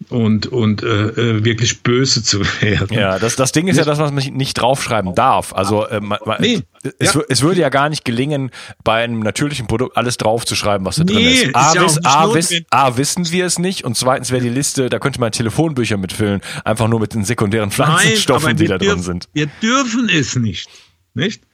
und, 0.08 0.46
und 0.46 0.82
äh, 0.82 0.86
äh, 0.86 1.44
wirklich 1.44 1.82
böse 1.82 2.22
zu 2.22 2.40
werden. 2.60 2.96
Ja, 2.96 3.18
das, 3.18 3.36
das 3.36 3.52
Ding 3.52 3.66
ist 3.66 3.76
nicht, 3.76 3.86
ja 3.86 3.90
das, 3.90 3.98
was 3.98 4.12
man 4.12 4.24
nicht 4.36 4.54
draufschreiben 4.54 5.14
darf. 5.14 5.52
Also 5.54 5.86
äh, 5.86 6.00
man, 6.00 6.18
nee, 6.38 6.62
es, 6.98 7.14
ja. 7.14 7.22
es, 7.28 7.42
würde 7.42 7.60
ja 7.60 7.70
gar 7.70 7.88
nicht 7.88 8.04
gelingen, 8.04 8.50
bei 8.84 9.02
einem 9.02 9.20
natürlichen 9.20 9.66
Produkt 9.66 9.96
alles 9.96 10.16
draufzuschreiben, 10.18 10.86
was 10.86 10.96
da 10.96 11.04
nee, 11.04 11.12
drin 11.12 11.26
ist. 11.26 11.56
A, 11.56 11.68
ist 11.68 11.74
ja 11.74 11.84
wiss, 11.84 12.04
A, 12.04 12.34
wiss, 12.34 12.62
A, 12.70 12.96
wissen 12.96 13.30
wir 13.30 13.46
es 13.46 13.58
nicht 13.58 13.84
und 13.84 13.96
zweitens 13.96 14.30
wäre 14.30 14.42
die 14.42 14.50
Liste, 14.50 14.88
da 14.88 14.98
könnte 14.98 15.18
man 15.18 15.32
Telefonbücher 15.32 15.96
mitfüllen, 15.96 16.40
einfach 16.64 16.88
nur 16.88 17.00
mit 17.00 17.14
den 17.14 17.24
sekundären 17.24 17.70
Pflanzenstoffen, 17.70 18.48
Nein, 18.48 18.56
die 18.56 18.66
da 18.66 18.78
drin 18.78 19.00
sind. 19.02 19.28
Wir 19.32 19.48
dürfen 19.62 20.08
es 20.08 20.36
nicht, 20.36 20.68
nicht? 21.14 21.45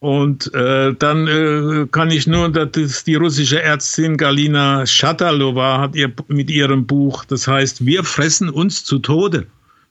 Und 0.00 0.54
äh, 0.54 0.94
dann 0.94 1.26
äh, 1.26 1.86
kann 1.90 2.10
ich 2.10 2.26
nur, 2.26 2.50
das 2.50 2.76
ist 2.76 3.06
die 3.08 3.16
russische 3.16 3.60
Ärztin 3.60 4.16
Galina 4.16 4.86
Shatalova 4.86 5.80
hat 5.80 5.96
ihr 5.96 6.12
mit 6.28 6.50
ihrem 6.50 6.86
Buch, 6.86 7.24
das 7.24 7.48
heißt, 7.48 7.84
wir 7.84 8.04
fressen 8.04 8.48
uns 8.48 8.84
zu 8.84 9.00
Tode. 9.00 9.46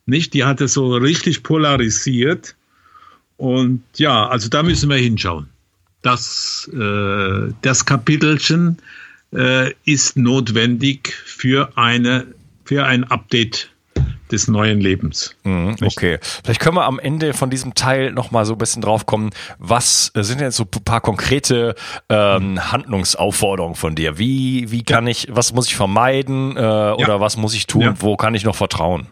Nicht? 0.06 0.34
Die 0.34 0.46
hat 0.46 0.62
es 0.62 0.74
so 0.74 0.96
richtig 0.96 1.44
polarisiert. 1.44 2.56
Und 3.36 3.84
ja, 3.98 4.28
also 4.28 4.48
da 4.48 4.64
müssen 4.64 4.90
wir 4.90 4.96
hinschauen. 4.96 5.48
Das, 6.02 6.70
äh, 6.74 7.52
das 7.62 7.86
Kapitelchen 7.86 8.78
äh, 9.34 9.74
ist 9.84 10.16
notwendig 10.16 11.14
für 11.26 11.78
eine 11.78 12.28
für 12.68 12.86
ein 12.86 13.06
Update 13.06 13.70
des 14.32 14.48
neuen 14.48 14.80
Lebens. 14.80 15.36
Mhm, 15.44 15.76
okay. 15.82 16.20
Vielleicht 16.44 16.60
können 16.60 16.76
wir 16.76 16.86
am 16.86 17.00
Ende 17.00 17.34
von 17.34 17.50
diesem 17.50 17.74
Teil 17.74 18.12
nochmal 18.12 18.46
so 18.46 18.54
ein 18.54 18.58
bisschen 18.58 18.82
drauf 18.82 19.06
kommen, 19.06 19.32
was 19.58 20.12
äh, 20.16 20.24
sind 20.24 20.42
jetzt 20.42 20.58
so 20.58 20.64
ein 20.64 20.84
paar 20.84 21.02
konkrete 21.02 21.76
ähm, 22.10 22.72
Handlungsaufforderungen 22.72 23.76
von 23.76 23.96
dir? 23.96 24.18
Wie, 24.18 24.72
wie 24.72 24.84
kann 24.84 25.06
ja. 25.06 25.12
ich, 25.12 25.28
was 25.32 25.54
muss 25.54 25.68
ich 25.68 25.76
vermeiden 25.76 26.56
äh, 26.56 26.60
oder 26.60 26.98
ja. 26.98 27.20
was 27.20 27.38
muss 27.38 27.54
ich 27.54 27.68
tun? 27.68 27.82
Ja. 27.82 27.96
Wo 28.00 28.16
kann 28.18 28.36
ich 28.36 28.44
noch 28.44 28.56
vertrauen? 28.56 29.08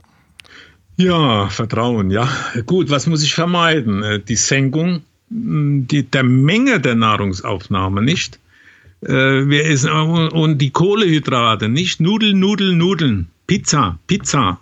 Ja, 0.97 1.49
Vertrauen, 1.49 2.09
ja. 2.09 2.29
Gut, 2.65 2.89
was 2.89 3.05
muss 3.05 3.21
ich 3.21 3.33
vermeiden? 3.33 4.01
Äh, 4.01 4.19
die 4.21 4.37
Senkung 4.37 5.01
die, 5.29 6.03
der 6.03 6.23
Menge 6.23 6.79
der 6.79 6.95
Nahrungsaufnahme, 6.95 8.01
nicht? 8.01 8.39
Äh, 9.01 9.09
wir 9.09 9.65
essen, 9.65 9.89
und 9.91 10.59
die 10.59 10.71
Kohlehydrate, 10.71 11.69
nicht 11.69 11.99
Nudeln, 11.99 12.39
Nudeln, 12.39 12.77
Nudeln. 12.77 13.27
Pizza, 13.47 13.99
Pizza, 14.07 14.59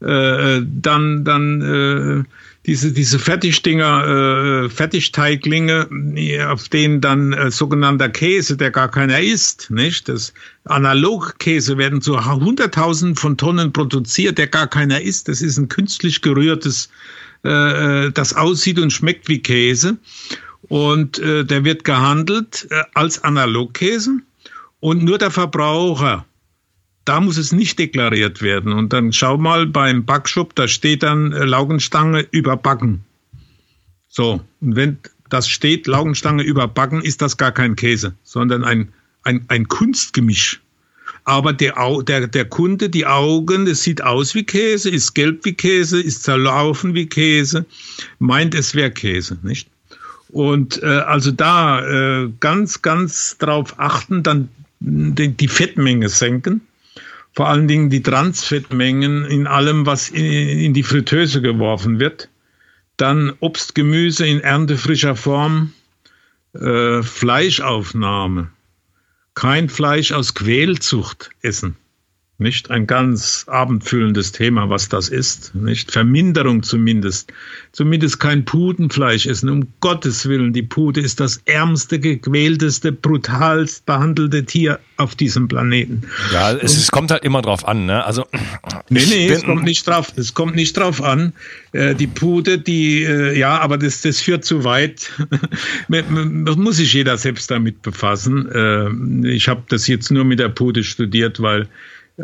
äh, 0.00 0.62
dann, 0.64 1.24
dann 1.24 1.60
äh, 1.60 2.24
diese, 2.66 2.92
diese 2.92 3.18
Fertigdinger, 3.18 4.64
äh, 4.64 4.68
Fertigteiglinge, 4.68 5.88
auf 6.48 6.68
denen 6.68 7.00
dann 7.00 7.32
äh, 7.32 7.50
sogenannter 7.50 8.08
Käse, 8.08 8.56
der 8.56 8.70
gar 8.70 8.90
keiner 8.90 9.20
isst, 9.20 9.70
nicht? 9.70 10.08
Das 10.08 10.34
Analogkäse 10.64 11.78
werden 11.78 12.02
zu 12.02 12.24
hunderttausenden 12.24 13.16
von 13.16 13.36
Tonnen 13.36 13.72
produziert, 13.72 14.38
der 14.38 14.46
gar 14.46 14.66
keiner 14.66 15.00
isst. 15.00 15.28
Das 15.28 15.40
ist 15.40 15.58
ein 15.58 15.68
künstlich 15.68 16.20
gerührtes, 16.20 16.90
äh, 17.44 18.06
äh 18.06 18.10
das 18.12 18.34
aussieht 18.34 18.78
und 18.78 18.92
schmeckt 18.92 19.28
wie 19.28 19.40
Käse. 19.40 19.96
Und 20.62 21.18
äh, 21.18 21.44
der 21.44 21.64
wird 21.64 21.84
gehandelt 21.84 22.68
äh, 22.70 22.82
als 22.94 23.24
Analogkäse. 23.24 24.18
Und 24.80 25.02
nur 25.02 25.18
der 25.18 25.30
Verbraucher 25.30 26.24
da 27.10 27.20
muss 27.20 27.38
es 27.38 27.50
nicht 27.50 27.76
deklariert 27.80 28.40
werden. 28.40 28.72
Und 28.72 28.92
dann 28.92 29.12
schau 29.12 29.36
mal 29.36 29.66
beim 29.66 30.04
Backshop, 30.04 30.54
da 30.54 30.68
steht 30.68 31.02
dann 31.02 31.32
äh, 31.32 31.44
Laugenstange 31.44 32.24
überbacken. 32.30 33.00
So, 34.06 34.40
und 34.60 34.76
wenn 34.76 34.98
das 35.28 35.48
steht, 35.48 35.88
Laugenstange 35.88 36.44
überbacken, 36.44 37.02
ist 37.02 37.20
das 37.20 37.36
gar 37.36 37.50
kein 37.50 37.74
Käse, 37.74 38.14
sondern 38.22 38.62
ein, 38.62 38.92
ein, 39.24 39.44
ein 39.48 39.66
Kunstgemisch. 39.66 40.60
Aber 41.24 41.52
der, 41.52 41.74
der, 42.06 42.28
der 42.28 42.44
Kunde, 42.44 42.88
die 42.88 43.06
Augen, 43.06 43.66
es 43.66 43.82
sieht 43.82 44.02
aus 44.04 44.36
wie 44.36 44.44
Käse, 44.44 44.88
ist 44.88 45.14
gelb 45.14 45.44
wie 45.44 45.54
Käse, 45.54 46.00
ist 46.00 46.22
zerlaufen 46.22 46.94
wie 46.94 47.06
Käse, 47.06 47.66
meint 48.20 48.54
es 48.54 48.76
wäre 48.76 48.92
Käse, 48.92 49.36
nicht? 49.42 49.68
Und 50.28 50.80
äh, 50.84 50.86
also 50.86 51.32
da 51.32 51.84
äh, 52.22 52.30
ganz, 52.38 52.82
ganz 52.82 53.36
drauf 53.38 53.80
achten, 53.80 54.22
dann 54.22 54.48
die, 54.78 55.36
die 55.36 55.48
Fettmenge 55.48 56.08
senken 56.08 56.60
vor 57.40 57.48
allen 57.48 57.68
Dingen 57.68 57.88
die 57.88 58.02
Transfettmengen 58.02 59.24
in 59.24 59.46
allem, 59.46 59.86
was 59.86 60.10
in, 60.10 60.74
die 60.74 60.82
Fritteuse 60.82 61.40
geworfen 61.40 61.98
wird. 61.98 62.28
Dann 62.98 63.32
Obst, 63.40 63.74
Gemüse 63.74 64.26
in 64.26 64.40
erntefrischer 64.40 65.16
Form, 65.16 65.72
äh, 66.52 67.02
Fleischaufnahme, 67.02 68.50
kein 69.32 69.70
Fleisch 69.70 70.12
aus 70.12 70.34
Quälzucht 70.34 71.30
essen. 71.40 71.76
Nicht 72.40 72.70
ein 72.70 72.86
ganz 72.86 73.44
abendfüllendes 73.48 74.32
Thema, 74.32 74.70
was 74.70 74.88
das 74.88 75.10
ist. 75.10 75.54
Nicht 75.54 75.92
Verminderung 75.92 76.62
zumindest. 76.62 77.34
Zumindest 77.70 78.18
kein 78.18 78.46
Putenfleisch 78.46 79.26
essen. 79.26 79.50
Um 79.50 79.68
Gottes 79.80 80.26
Willen, 80.26 80.54
die 80.54 80.62
Pute 80.62 81.00
ist 81.00 81.20
das 81.20 81.42
ärmste, 81.44 81.98
gequälteste, 81.98 82.92
brutalst 82.92 83.84
behandelte 83.84 84.46
Tier 84.46 84.80
auf 84.96 85.14
diesem 85.16 85.48
Planeten. 85.48 86.04
Ja, 86.32 86.52
es, 86.52 86.78
es 86.78 86.90
kommt 86.90 87.10
halt 87.10 87.24
immer 87.24 87.42
drauf 87.42 87.68
an, 87.68 87.84
ne? 87.84 88.06
Also 88.06 88.24
nee, 88.88 89.04
nee, 89.06 89.28
es 89.28 89.44
kommt 89.44 89.64
nicht 89.64 89.86
drauf. 89.86 90.10
Es 90.16 90.32
kommt 90.32 90.56
nicht 90.56 90.78
drauf 90.78 91.02
an. 91.02 91.34
Äh, 91.72 91.94
die 91.94 92.06
Pute, 92.06 92.58
die 92.58 93.02
äh, 93.02 93.38
ja, 93.38 93.58
aber 93.60 93.76
das, 93.76 94.00
das 94.00 94.22
führt 94.22 94.46
zu 94.46 94.64
weit. 94.64 95.10
das 95.90 96.56
muss 96.56 96.76
sich 96.76 96.94
jeder 96.94 97.18
selbst 97.18 97.50
damit 97.50 97.82
befassen. 97.82 98.48
Äh, 98.50 99.28
ich 99.28 99.46
habe 99.46 99.64
das 99.68 99.86
jetzt 99.88 100.10
nur 100.10 100.24
mit 100.24 100.38
der 100.38 100.48
Pute 100.48 100.84
studiert, 100.84 101.42
weil 101.42 101.68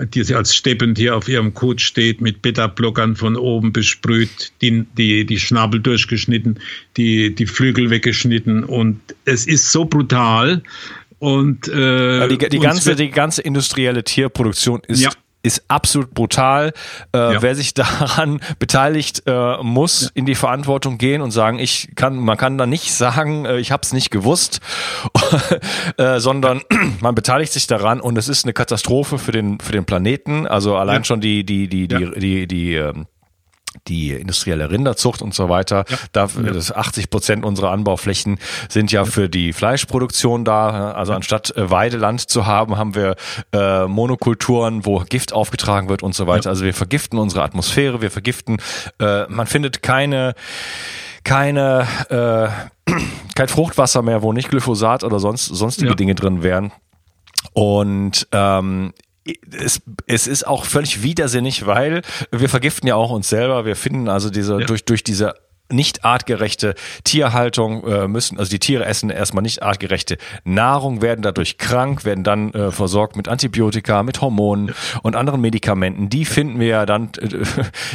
die 0.05 0.25
sie 0.25 0.35
als 0.35 0.55
Steppentier 0.55 1.17
auf 1.17 1.29
ihrem 1.29 1.55
Kot 1.55 1.81
steht, 1.81 2.21
mit 2.21 2.43
Beta-Blockern 2.43 3.17
von 3.17 3.37
oben 3.37 3.73
besprüht, 3.73 4.53
die, 4.61 4.85
die, 4.97 5.25
die 5.25 5.39
Schnabel 5.39 5.81
durchgeschnitten, 5.81 6.61
die, 6.97 7.35
die 7.35 7.47
Flügel 7.47 7.91
weggeschnitten 7.91 8.65
und 8.65 9.01
es 9.25 9.47
ist 9.47 9.73
so 9.73 9.85
brutal. 9.85 10.63
Und 11.19 11.69
äh, 11.69 12.29
die, 12.29 12.37
die 12.49 12.59
ganze 12.59 12.95
die 12.95 13.11
ganze 13.11 13.41
industrielle 13.41 14.05
Tierproduktion 14.05 14.83
ist 14.87 15.03
ja 15.03 15.11
ist 15.47 15.65
absolut 15.69 16.13
brutal. 16.13 16.73
Äh, 17.15 17.35
ja. 17.35 17.43
Wer 17.43 17.55
sich 17.55 17.75
daran 17.75 18.41
beteiligt, 18.59 19.23
äh, 19.27 19.57
muss 19.63 20.03
ja. 20.03 20.09
in 20.15 20.27
die 20.27 20.35
Verantwortung 20.35 20.99
gehen 20.99 21.23
und 21.23 21.31
sagen, 21.31 21.59
ich 21.59 21.95
kann, 21.95 22.17
man 22.17 22.37
kann 22.37 22.59
da 22.59 22.67
nicht 22.67 22.93
sagen, 22.93 23.45
äh, 23.45 23.59
ich 23.59 23.73
habe 23.73 23.83
es 23.83 23.93
nicht 23.93 24.11
gewusst, 24.11 24.61
äh, 25.97 26.21
sondern 26.21 26.63
man 27.01 27.15
beteiligt 27.15 27.53
sich 27.53 27.67
daran 27.67 28.01
und 28.01 28.19
es 28.19 28.29
ist 28.29 28.45
eine 28.45 28.53
Katastrophe 28.53 29.19
für 29.19 29.33
den 29.33 29.61
für 29.61 29.73
den 29.73 29.85
Planeten. 29.85 30.47
Also 30.47 30.77
allein 30.77 30.99
ja. 30.99 31.05
schon 31.05 31.21
die 31.21 31.45
die 31.45 31.69
die 31.69 31.89
die 31.89 31.97
die, 31.97 32.21
die, 32.21 32.47
die 32.47 32.75
ähm, 32.75 33.07
die 33.89 34.13
industrielle 34.13 34.71
Rinderzucht 34.71 35.23
und 35.23 35.35
so 35.35 35.49
weiter. 35.49 35.85
Ja. 35.89 35.97
Da, 36.13 36.27
das 36.27 36.73
80 36.73 37.11
Prozent 37.11 37.45
unserer 37.45 37.71
Anbauflächen 37.71 38.39
sind 38.69 38.93
ja, 38.93 39.03
ja, 39.03 39.05
für 39.05 39.29
die 39.29 39.53
Fleischproduktion 39.53 40.45
da. 40.45 40.93
Also 40.93 41.13
anstatt 41.13 41.57
äh, 41.57 41.71
Weideland 41.71 42.21
zu 42.29 42.47
haben, 42.47 42.77
haben 42.77 42.95
wir 42.95 43.17
äh, 43.53 43.87
Monokulturen, 43.87 44.87
wo 44.87 45.01
Gift 45.01 45.33
aufgetragen 45.33 45.89
wird 45.89 46.03
und 46.03 46.15
so 46.15 46.27
weiter. 46.27 46.47
Ja. 46.47 46.51
Also 46.51 46.65
wir 46.65 46.75
vergiften 46.75 47.19
unsere 47.19 47.43
Atmosphäre, 47.43 48.01
wir 48.01 48.11
vergiften, 48.11 48.59
äh, 49.01 49.27
man 49.29 49.47
findet 49.47 49.83
keine 49.83 50.35
keine 51.25 51.87
äh, 52.09 52.93
kein 53.35 53.49
Fruchtwasser 53.49 54.03
mehr, 54.03 54.23
wo 54.23 54.33
nicht 54.33 54.49
Glyphosat 54.49 55.05
oder 55.05 55.19
sonst 55.19 55.47
sonstige 55.47 55.97
Dinge 55.97 56.15
drin 56.15 56.43
wären. 56.43 56.73
Und 57.53 58.29
ähm, 58.33 58.93
es, 59.59 59.81
es 60.07 60.27
ist 60.27 60.47
auch 60.47 60.65
völlig 60.65 61.03
widersinnig, 61.03 61.67
weil 61.67 62.03
wir 62.31 62.49
vergiften 62.49 62.87
ja 62.87 62.95
auch 62.95 63.11
uns 63.11 63.29
selber. 63.29 63.65
Wir 63.65 63.77
finden 63.77 64.09
also 64.09 64.31
diese 64.31 64.61
ja. 64.61 64.67
durch 64.67 64.85
durch 64.85 65.03
diese 65.05 65.35
nicht 65.71 66.05
artgerechte 66.05 66.75
Tierhaltung 67.05 67.87
äh, 67.87 68.09
müssen, 68.09 68.39
also 68.39 68.51
die 68.51 68.59
Tiere 68.59 68.85
essen 68.85 69.11
erstmal 69.11 69.43
nicht 69.43 69.63
artgerechte 69.63 70.17
Nahrung, 70.45 71.03
werden 71.03 71.23
dadurch 71.23 71.59
krank, 71.59 72.05
werden 72.05 72.25
dann 72.25 72.53
äh, 72.53 72.71
versorgt 72.71 73.17
mit 73.17 73.29
Antibiotika, 73.29 74.03
mit 74.03 74.21
Hormonen 74.21 74.75
und 75.03 75.17
anderen 75.17 75.41
Medikamenten. 75.41 76.09
Die 76.09 76.25
finden 76.25 76.61
wir 76.61 76.69
ja 76.69 76.87
dann 76.87 77.11
äh, 77.21 77.45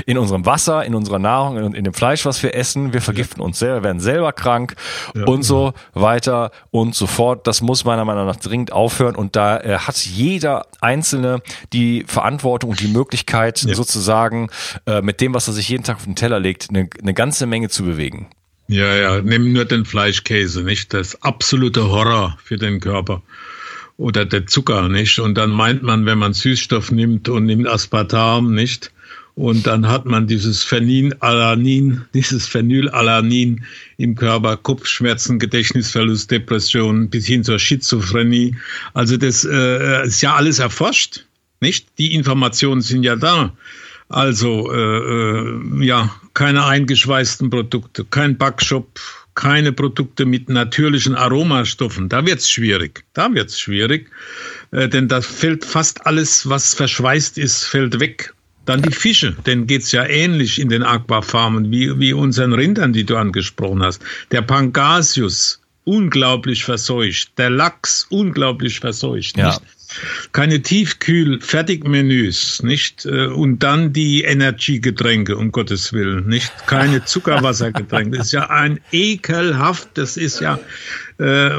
in 0.06 0.18
unserem 0.18 0.46
Wasser, 0.46 0.86
in 0.86 0.96
unserer 0.96 1.20
Nahrung, 1.20 1.58
in, 1.58 1.74
in, 1.74 1.84
dem 1.84 1.94
Fleisch, 1.94 2.26
was 2.26 2.44
wir 2.44 2.56
essen. 2.56 2.94
Wir 2.94 3.02
vergiften 3.02 3.42
uns 3.42 3.60
selber, 3.60 3.84
werden 3.84 4.00
selber 4.00 4.34
krank 4.34 4.76
ja. 5.16 5.26
und 5.26 5.44
so 5.44 5.74
weiter 5.94 6.52
und 6.72 6.96
so 6.96 7.08
fort. 7.08 7.48
Das 7.48 7.62
muss 7.62 7.86
meiner 7.86 8.06
Meinung 8.06 8.26
nach 8.26 8.36
dringend 8.36 8.72
aufhören 8.72 9.16
und 9.16 9.36
da 9.36 9.60
äh, 9.60 9.78
hat 9.78 9.98
jeder 9.98 10.66
Einzelne 10.82 11.42
die 11.74 12.04
Verantwortung 12.08 12.72
und 12.72 12.80
die 12.80 12.88
Möglichkeit 12.88 13.64
ja. 13.64 13.74
sozusagen 13.74 14.50
äh, 14.86 15.02
mit 15.02 15.22
dem, 15.22 15.34
was 15.34 15.48
er 15.48 15.54
sich 15.54 15.70
jeden 15.70 15.84
Tag 15.84 15.98
auf 15.98 16.06
den 16.06 16.16
Teller 16.16 16.40
legt, 16.40 16.70
eine, 16.70 16.90
eine 17.02 17.14
ganze 17.14 17.46
Menge 17.46 17.61
Menge 17.62 17.70
zu 17.70 17.84
bewegen. 17.84 18.28
Ja, 18.68 18.96
ja, 18.96 19.22
nimm 19.22 19.54
nur 19.54 19.66
den 19.66 19.86
Fleischkäse, 19.86 20.64
nicht? 20.64 20.94
Das 20.96 21.22
absolute 21.22 21.90
Horror 21.90 22.40
für 22.44 22.58
den 22.58 22.80
Körper. 22.80 23.22
Oder 23.98 24.26
der 24.26 24.48
Zucker, 24.48 24.90
nicht? 24.90 25.20
Und 25.20 25.36
dann 25.36 25.52
meint 25.52 25.84
man, 25.84 26.08
wenn 26.08 26.18
man 26.18 26.34
Süßstoff 26.34 26.92
nimmt 26.92 27.30
und 27.30 27.46
nimmt 27.46 27.68
Aspartam, 27.68 28.56
nicht? 28.56 28.92
Und 29.36 29.68
dann 29.68 29.88
hat 29.88 30.08
man 30.08 30.26
dieses 30.26 30.64
Phenylalanin, 30.64 32.02
dieses 32.16 32.48
Phenylalanin 32.48 33.64
im 33.98 34.16
Körper, 34.16 34.58
Kopfschmerzen, 34.58 35.38
Gedächtnisverlust, 35.38 36.32
Depression 36.32 37.12
bis 37.12 37.28
hin 37.28 37.44
zur 37.44 37.60
Schizophrenie. 37.60 38.56
Also 38.96 39.18
das 39.18 39.46
äh, 39.46 40.08
ist 40.08 40.22
ja 40.22 40.34
alles 40.34 40.58
erforscht, 40.58 41.26
nicht? 41.60 41.90
Die 42.00 42.16
Informationen 42.16 42.82
sind 42.82 43.04
ja 43.04 43.16
da. 43.16 43.54
Also 44.10 44.74
äh, 44.74 44.78
äh, 44.78 45.86
ja, 45.86 46.10
keine 46.34 46.66
eingeschweißten 46.66 47.50
Produkte, 47.50 48.06
kein 48.06 48.38
Backshop, 48.38 49.00
keine 49.36 49.72
Produkte 49.72 50.26
mit 50.26 50.50
natürlichen 50.50 51.16
Aromastoffen. 51.16 52.10
Da 52.10 52.26
wird's 52.26 52.50
schwierig. 52.50 53.04
Da 53.14 53.34
wird's 53.34 53.60
schwierig, 53.60 54.10
äh, 54.72 54.90
denn 54.90 55.08
da 55.08 55.22
fällt 55.22 55.66
fast 55.66 56.06
alles, 56.06 56.48
was 56.50 56.74
verschweißt 56.74 57.38
ist, 57.38 57.64
fällt 57.64 58.00
weg. 58.00 58.34
Dann 58.66 58.82
die 58.82 58.94
Fische, 58.94 59.32
denen 59.46 59.66
geht's 59.66 59.92
ja 59.92 60.06
ähnlich 60.06 60.60
in 60.60 60.70
den 60.70 60.84
Aquafarmen 60.84 61.72
wie, 61.72 62.00
wie 62.00 62.14
unseren 62.14 62.54
Rindern, 62.54 62.94
die 62.94 63.04
du 63.04 63.18
angesprochen 63.18 63.82
hast. 63.82 64.04
Der 64.32 64.44
Pangasius, 64.44 65.60
unglaublich 65.84 66.64
verseucht. 66.64 67.32
Der 67.38 67.50
Lachs, 67.50 68.06
unglaublich 68.10 68.80
verseucht. 68.80 69.38
Ja. 69.38 69.48
Nicht? 69.48 69.62
Keine 70.32 70.62
Tiefkühl-Fertigmenüs, 70.62 72.64
nicht? 72.64 73.06
Äh, 73.06 73.28
und 73.28 73.60
dann 73.60 73.94
die 73.94 74.24
Energy-Getränke, 74.24 75.38
um 75.38 75.52
Gottes 75.52 75.94
Willen, 75.94 76.28
nicht? 76.28 76.52
Keine 76.68 77.06
Zuckerwassergetränke. 77.12 78.18
Das 78.18 78.28
ist 78.28 78.34
ja 78.34 78.50
ein 78.50 78.80
ekelhaft, 78.92 79.90
das 79.96 80.18
ist 80.18 80.40
ja, 80.40 80.60
äh, 81.20 81.52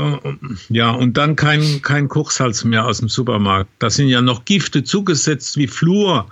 ja, 0.68 0.90
und 0.90 1.16
dann 1.16 1.36
kein, 1.36 1.82
kein 1.82 2.08
Kochsalz 2.08 2.64
mehr 2.64 2.86
aus 2.86 2.98
dem 2.98 3.08
Supermarkt. 3.08 3.70
Da 3.78 3.90
sind 3.90 4.08
ja 4.08 4.22
noch 4.22 4.44
Gifte 4.44 4.84
zugesetzt 4.84 5.56
wie 5.56 5.66
Fluor 5.66 6.28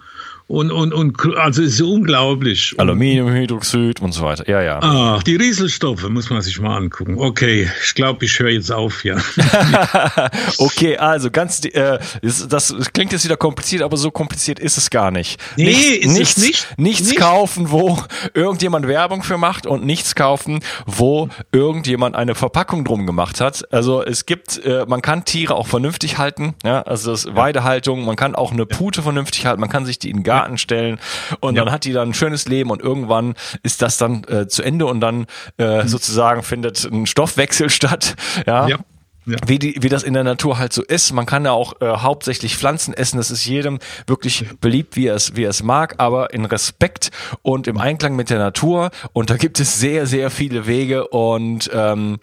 und, 0.50 0.72
und, 0.72 0.92
und 0.92 1.16
also 1.36 1.62
es 1.62 1.74
ist 1.74 1.80
unglaublich. 1.80 2.74
Aluminiumhydroxid 2.76 4.02
und 4.02 4.10
so 4.10 4.24
weiter. 4.24 4.48
Ja, 4.48 4.60
ja. 4.60 4.80
Ah, 4.82 5.20
die 5.24 5.36
Rieselstoffe 5.36 6.08
muss 6.08 6.28
man 6.28 6.42
sich 6.42 6.58
mal 6.60 6.76
angucken. 6.76 7.14
Okay, 7.18 7.70
ich 7.84 7.94
glaube, 7.94 8.24
ich 8.24 8.36
höre 8.36 8.50
jetzt 8.50 8.72
auf, 8.72 9.04
ja. 9.04 9.16
okay, 10.58 10.96
also 10.96 11.30
ganz, 11.30 11.64
äh, 11.64 12.00
das, 12.20 12.48
das 12.48 12.74
klingt 12.92 13.12
jetzt 13.12 13.24
wieder 13.24 13.36
kompliziert, 13.36 13.82
aber 13.82 13.96
so 13.96 14.10
kompliziert 14.10 14.58
ist 14.58 14.76
es 14.76 14.90
gar 14.90 15.12
nicht. 15.12 15.40
Nee, 15.56 15.66
nichts, 15.66 16.06
ist 16.06 16.18
nichts, 16.18 16.36
es 16.36 16.44
nicht. 16.44 16.78
Nichts 16.78 17.08
nicht. 17.10 17.20
kaufen, 17.20 17.70
wo 17.70 18.02
irgendjemand 18.34 18.88
Werbung 18.88 19.22
für 19.22 19.38
macht 19.38 19.66
und 19.66 19.86
nichts 19.86 20.16
kaufen, 20.16 20.64
wo 20.84 21.28
irgendjemand 21.52 22.16
eine 22.16 22.34
Verpackung 22.34 22.84
drum 22.84 23.06
gemacht 23.06 23.40
hat. 23.40 23.72
Also 23.72 24.02
es 24.02 24.26
gibt, 24.26 24.58
äh, 24.64 24.84
man 24.88 25.00
kann 25.00 25.24
Tiere 25.24 25.54
auch 25.54 25.68
vernünftig 25.68 26.18
halten, 26.18 26.54
ja, 26.64 26.82
also 26.82 27.12
das 27.12 27.36
Weidehaltung, 27.36 28.04
man 28.04 28.16
kann 28.16 28.34
auch 28.34 28.50
eine 28.50 28.66
Pute 28.66 29.02
vernünftig 29.02 29.46
halten, 29.46 29.60
man 29.60 29.70
kann 29.70 29.86
sich 29.86 30.00
die 30.00 30.10
in 30.10 30.24
Garten 30.24 30.39
Garten 30.40 30.58
stellen 30.58 30.98
und 31.40 31.56
ja. 31.56 31.64
dann 31.64 31.72
hat 31.72 31.84
die 31.84 31.92
dann 31.92 32.10
ein 32.10 32.14
schönes 32.14 32.48
Leben 32.48 32.70
und 32.70 32.80
irgendwann 32.80 33.34
ist 33.62 33.82
das 33.82 33.98
dann 33.98 34.24
äh, 34.24 34.48
zu 34.48 34.62
Ende 34.62 34.86
und 34.86 35.00
dann 35.00 35.26
äh, 35.58 35.82
mhm. 35.82 35.88
sozusagen 35.88 36.42
findet 36.42 36.84
ein 36.84 37.06
Stoffwechsel 37.06 37.68
statt. 37.70 38.16
Ja. 38.46 38.68
ja. 38.68 38.78
Ja. 39.26 39.36
Wie, 39.46 39.58
die, 39.58 39.76
wie 39.80 39.90
das 39.90 40.02
in 40.02 40.14
der 40.14 40.24
Natur 40.24 40.58
halt 40.58 40.72
so 40.72 40.82
ist. 40.82 41.12
Man 41.12 41.26
kann 41.26 41.44
ja 41.44 41.52
auch 41.52 41.74
äh, 41.82 41.86
hauptsächlich 41.86 42.56
Pflanzen 42.56 42.94
essen. 42.94 43.18
Das 43.18 43.30
ist 43.30 43.44
jedem 43.44 43.78
wirklich 44.06 44.46
beliebt, 44.62 44.96
wie 44.96 45.06
er 45.06 45.14
es, 45.14 45.36
wie 45.36 45.44
er 45.44 45.50
es 45.50 45.62
mag, 45.62 45.96
aber 45.98 46.32
in 46.32 46.46
Respekt 46.46 47.10
und 47.42 47.68
im 47.68 47.78
Einklang 47.78 48.16
mit 48.16 48.30
der 48.30 48.38
Natur. 48.38 48.90
Und 49.12 49.28
da 49.28 49.36
gibt 49.36 49.60
es 49.60 49.78
sehr, 49.78 50.06
sehr 50.06 50.30
viele 50.30 50.66
Wege 50.66 51.08
und 51.08 51.70
ähm, 51.72 52.18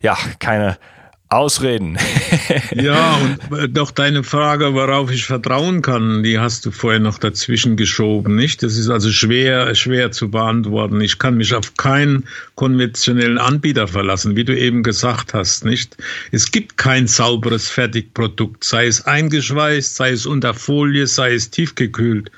ja, 0.00 0.16
keine 0.38 0.78
Ausreden. 1.30 1.98
ja, 2.74 3.16
und 3.16 3.58
äh, 3.58 3.68
doch 3.68 3.90
deine 3.90 4.24
Frage, 4.24 4.72
worauf 4.72 5.10
ich 5.10 5.26
vertrauen 5.26 5.82
kann, 5.82 6.22
die 6.22 6.38
hast 6.38 6.64
du 6.64 6.70
vorher 6.70 7.00
noch 7.00 7.18
dazwischen 7.18 7.76
geschoben, 7.76 8.34
nicht? 8.34 8.62
Das 8.62 8.78
ist 8.78 8.88
also 8.88 9.10
schwer, 9.10 9.74
schwer 9.74 10.10
zu 10.10 10.30
beantworten. 10.30 11.02
Ich 11.02 11.18
kann 11.18 11.36
mich 11.36 11.54
auf 11.54 11.74
keinen 11.76 12.24
konventionellen 12.54 13.36
Anbieter 13.36 13.88
verlassen, 13.88 14.36
wie 14.36 14.44
du 14.44 14.56
eben 14.56 14.82
gesagt 14.82 15.34
hast, 15.34 15.66
nicht? 15.66 15.98
Es 16.32 16.50
gibt 16.50 16.78
kein 16.78 17.06
sauberes 17.06 17.68
Fertigprodukt, 17.68 18.64
sei 18.64 18.86
es 18.86 19.04
eingeschweißt, 19.04 19.96
sei 19.96 20.12
es 20.12 20.24
unter 20.24 20.54
Folie, 20.54 21.06
sei 21.06 21.34
es 21.34 21.50
tiefgekühlt. 21.50 22.30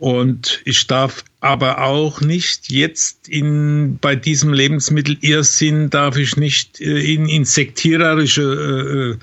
Und 0.00 0.60
ich 0.64 0.86
darf 0.86 1.24
aber 1.40 1.82
auch 1.82 2.20
nicht 2.20 2.70
jetzt 2.70 3.28
in, 3.28 3.98
bei 4.00 4.14
diesem 4.14 4.52
Lebensmittel 4.52 5.18
Irrsinn 5.22 5.90
darf 5.90 6.16
ich 6.16 6.36
nicht 6.36 6.80
äh, 6.80 7.00
in 7.14 7.28
insektiererische 7.28 9.18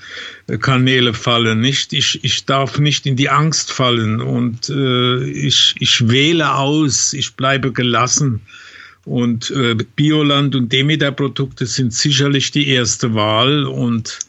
äh, 0.50 0.54
äh, 0.54 0.58
Kanäle 0.58 1.14
fallen, 1.14 1.62
nicht? 1.62 1.94
Ich, 1.94 2.22
ich 2.26 2.44
darf 2.44 2.78
nicht 2.78 3.06
in 3.06 3.16
die 3.16 3.30
Angst 3.30 3.72
fallen 3.72 4.20
und 4.20 4.70
ich, 4.70 5.76
ich 5.80 6.10
wähle 6.10 6.56
aus, 6.56 7.14
ich 7.14 7.36
bleibe 7.36 7.72
gelassen. 7.72 8.42
Und 9.06 9.54
Bioland 9.96 10.56
und 10.56 10.74
Demeter-Produkte 10.74 11.68
sind 11.68 11.94
sicherlich 11.94 12.52
die 12.52 12.68
erste 12.68 13.14
Wahl 13.14 13.66
und 13.66 14.20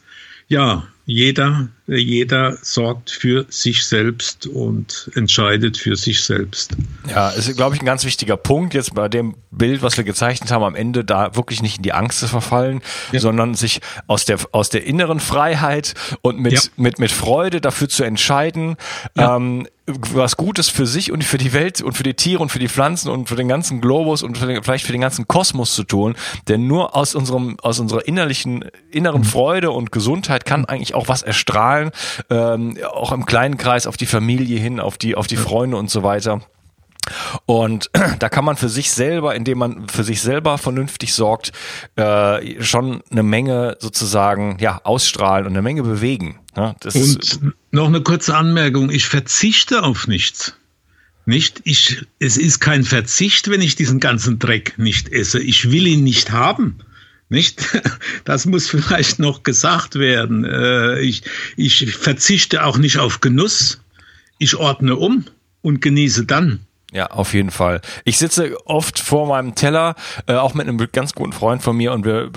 ja, 0.47 0.87
jeder, 1.05 1.69
jeder 1.87 2.57
sorgt 2.61 3.11
für 3.11 3.45
sich 3.49 3.85
selbst 3.85 4.45
und 4.47 5.09
entscheidet 5.15 5.77
für 5.77 5.95
sich 5.95 6.23
selbst. 6.23 6.75
Ja, 7.09 7.29
ist, 7.29 7.55
glaube 7.55 7.75
ich, 7.75 7.81
ein 7.81 7.85
ganz 7.85 8.03
wichtiger 8.03 8.35
Punkt 8.35 8.73
jetzt 8.73 8.93
bei 8.93 9.07
dem 9.07 9.35
Bild, 9.51 9.81
was 9.81 9.95
wir 9.95 10.03
gezeichnet 10.03 10.51
haben, 10.51 10.63
am 10.63 10.75
Ende 10.75 11.05
da 11.05 11.35
wirklich 11.35 11.61
nicht 11.61 11.77
in 11.77 11.83
die 11.83 11.93
Angst 11.93 12.19
zu 12.19 12.27
verfallen, 12.27 12.81
ja. 13.11 13.19
sondern 13.19 13.55
sich 13.55 13.79
aus 14.07 14.25
der, 14.25 14.37
aus 14.51 14.69
der 14.69 14.85
inneren 14.85 15.19
Freiheit 15.19 15.93
und 16.21 16.39
mit, 16.39 16.53
ja. 16.53 16.61
mit, 16.75 16.99
mit 16.99 17.11
Freude 17.11 17.61
dafür 17.61 17.87
zu 17.87 18.03
entscheiden, 18.03 18.75
ja. 19.15 19.37
ähm, 19.37 19.67
was 19.87 20.35
Gutes 20.35 20.67
für 20.67 20.85
sich 20.85 21.13
und 21.13 21.23
für 21.23 21.37
die 21.37 21.53
Welt 21.53 21.81
und 21.81 21.93
für 21.93 22.03
die 22.03 22.13
Tiere 22.13 22.41
und 22.41 22.49
für 22.49 22.59
die 22.59 22.67
Pflanzen 22.67 23.09
und 23.09 23.29
für 23.29 23.37
den 23.37 23.47
ganzen 23.47 23.79
Globus 23.79 24.21
und 24.21 24.37
für 24.37 24.45
den, 24.45 24.61
vielleicht 24.61 24.85
für 24.85 24.91
den 24.91 24.99
ganzen 24.99 25.29
Kosmos 25.29 25.73
zu 25.73 25.83
tun. 25.83 26.15
Denn 26.49 26.67
nur 26.67 26.93
aus 26.93 27.15
unserem, 27.15 27.57
aus 27.61 27.79
unserer 27.79 28.05
innerlichen, 28.05 28.65
inneren 28.91 29.21
mhm. 29.21 29.25
Freude 29.25 29.71
und 29.71 29.93
Gesundheit 29.93 30.43
kann 30.43 30.65
eigentlich 30.65 30.93
auch 30.93 31.07
was 31.07 31.21
erstrahlen, 31.21 31.76
ähm, 32.29 32.77
auch 32.91 33.11
im 33.11 33.25
kleinen 33.25 33.57
Kreis 33.57 33.87
auf 33.87 33.97
die 33.97 34.05
Familie 34.05 34.59
hin, 34.59 34.79
auf 34.79 34.97
die, 34.97 35.15
auf 35.15 35.27
die 35.27 35.37
Freunde 35.37 35.77
und 35.77 35.89
so 35.89 36.03
weiter. 36.03 36.41
Und 37.45 37.89
da 38.19 38.29
kann 38.29 38.45
man 38.45 38.57
für 38.57 38.69
sich 38.69 38.91
selber, 38.91 39.35
indem 39.35 39.59
man 39.59 39.89
für 39.89 40.03
sich 40.03 40.21
selber 40.21 40.57
vernünftig 40.57 41.13
sorgt, 41.13 41.51
äh, 41.95 42.61
schon 42.63 43.01
eine 43.09 43.23
Menge 43.23 43.77
sozusagen 43.79 44.57
ja 44.59 44.81
ausstrahlen 44.83 45.45
und 45.45 45.53
eine 45.53 45.61
Menge 45.61 45.83
bewegen. 45.83 46.39
Ja, 46.55 46.75
und 46.93 47.39
noch 47.71 47.87
eine 47.87 48.01
kurze 48.01 48.35
Anmerkung: 48.35 48.89
Ich 48.89 49.07
verzichte 49.07 49.83
auf 49.83 50.07
nichts. 50.07 50.55
Nicht, 51.25 51.59
ich, 51.65 52.05
es 52.19 52.37
ist 52.37 52.61
kein 52.61 52.85
Verzicht, 52.85 53.49
wenn 53.49 53.59
ich 53.59 53.75
diesen 53.75 53.99
ganzen 53.99 54.39
Dreck 54.39 54.75
nicht 54.77 55.09
esse. 55.09 55.41
Ich 55.41 55.71
will 55.71 55.85
ihn 55.85 56.05
nicht 56.05 56.31
haben. 56.31 56.77
Nicht? 57.29 57.61
Das 58.23 58.45
muss 58.45 58.69
vielleicht 58.69 59.19
noch 59.19 59.43
gesagt 59.43 59.95
werden. 59.95 60.43
Äh, 60.43 60.99
ich, 60.99 61.23
ich 61.55 61.95
verzichte 61.95 62.65
auch 62.65 62.77
nicht 62.77 62.97
auf 62.97 63.21
Genuss. 63.21 63.79
Ich 64.37 64.55
ordne 64.55 64.97
um 64.97 65.23
und 65.61 65.81
genieße 65.81 66.25
dann. 66.25 66.66
Ja, 66.93 67.07
auf 67.07 67.33
jeden 67.33 67.51
Fall. 67.51 67.81
Ich 68.05 68.17
sitze 68.17 68.55
oft 68.65 68.97
vor 68.99 69.27
meinem 69.27 69.55
Teller, 69.55 69.95
äh, 70.25 70.35
auch 70.35 70.53
mit 70.53 70.69
einem 70.69 70.77
ganz 70.93 71.13
guten 71.13 71.33
Freund 71.33 71.61
von 71.61 71.75
mir 71.75 71.91
und 71.91 72.05
wir 72.05 72.27
äh, 72.27 72.31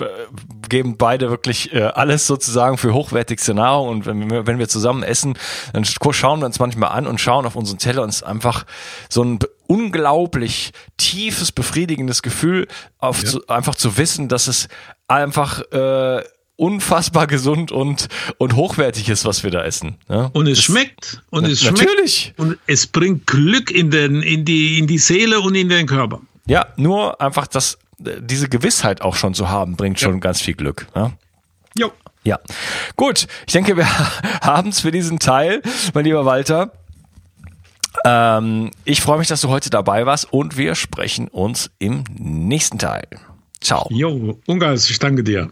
geben 0.67 0.97
beide 0.97 1.29
wirklich 1.29 1.73
äh, 1.73 1.83
alles 1.83 2.27
sozusagen 2.27 2.77
für 2.77 2.93
hochwertigste 2.93 3.53
Nahrung 3.53 3.87
und 3.87 4.05
wenn 4.05 4.29
wir, 4.29 4.47
wenn 4.47 4.59
wir 4.59 4.67
zusammen 4.67 5.03
essen, 5.03 5.37
dann 5.71 5.85
schauen 5.85 6.41
wir 6.41 6.45
uns 6.45 6.59
manchmal 6.59 6.91
an 6.91 7.07
und 7.07 7.21
schauen 7.21 7.45
auf 7.45 7.55
unseren 7.55 7.77
Teller 7.77 8.03
und 8.03 8.09
es 8.09 8.17
ist 8.17 8.23
einfach 8.23 8.65
so 9.07 9.23
ein 9.23 9.39
unglaublich 9.67 10.73
tiefes, 10.97 11.53
befriedigendes 11.53 12.21
Gefühl, 12.21 12.67
auf 12.97 13.23
ja. 13.23 13.29
zu, 13.29 13.47
einfach 13.47 13.75
zu 13.75 13.97
wissen, 13.97 14.27
dass 14.27 14.47
es 14.47 14.67
einfach 15.07 15.61
äh, 15.71 16.23
unfassbar 16.61 17.25
gesund 17.25 17.71
und, 17.71 18.07
und 18.37 18.55
hochwertig 18.55 19.09
ist, 19.09 19.25
was 19.25 19.43
wir 19.43 19.49
da 19.49 19.63
essen. 19.63 19.95
Ja? 20.07 20.29
Und 20.33 20.45
es 20.45 20.59
das, 20.59 20.65
schmeckt. 20.65 21.23
Und 21.31 21.45
es 21.45 21.61
schmeckt. 21.61 21.79
Natürlich. 21.79 22.33
Und 22.37 22.57
es 22.67 22.85
bringt 22.85 23.25
Glück 23.25 23.71
in, 23.71 23.89
den, 23.89 24.21
in, 24.21 24.45
die, 24.45 24.77
in 24.77 24.85
die 24.85 24.99
Seele 24.99 25.41
und 25.41 25.55
in 25.55 25.69
den 25.69 25.87
Körper. 25.87 26.21
Ja, 26.45 26.67
nur 26.77 27.19
einfach 27.19 27.47
das, 27.47 27.79
diese 27.97 28.47
Gewissheit 28.47 29.01
auch 29.01 29.15
schon 29.15 29.33
zu 29.33 29.49
haben, 29.49 29.75
bringt 29.75 29.99
schon 29.99 30.13
ja. 30.13 30.19
ganz 30.19 30.39
viel 30.39 30.53
Glück. 30.53 30.85
Ja? 30.95 31.11
Jo. 31.75 31.91
Ja. 32.23 32.39
Gut, 32.95 33.25
ich 33.47 33.53
denke, 33.53 33.75
wir 33.75 33.87
haben 34.41 34.69
es 34.69 34.81
für 34.81 34.91
diesen 34.91 35.17
Teil, 35.17 35.63
mein 35.95 36.05
lieber 36.05 36.25
Walter. 36.25 36.73
Ähm, 38.05 38.69
ich 38.85 39.01
freue 39.01 39.17
mich, 39.17 39.27
dass 39.27 39.41
du 39.41 39.49
heute 39.49 39.71
dabei 39.71 40.05
warst 40.05 40.31
und 40.31 40.57
wir 40.57 40.75
sprechen 40.75 41.27
uns 41.27 41.71
im 41.79 42.03
nächsten 42.19 42.77
Teil. 42.77 43.07
Ciao. 43.59 43.87
Jo, 43.89 44.39
Ungas, 44.45 44.89
ich 44.91 44.99
danke 44.99 45.23
dir. 45.23 45.51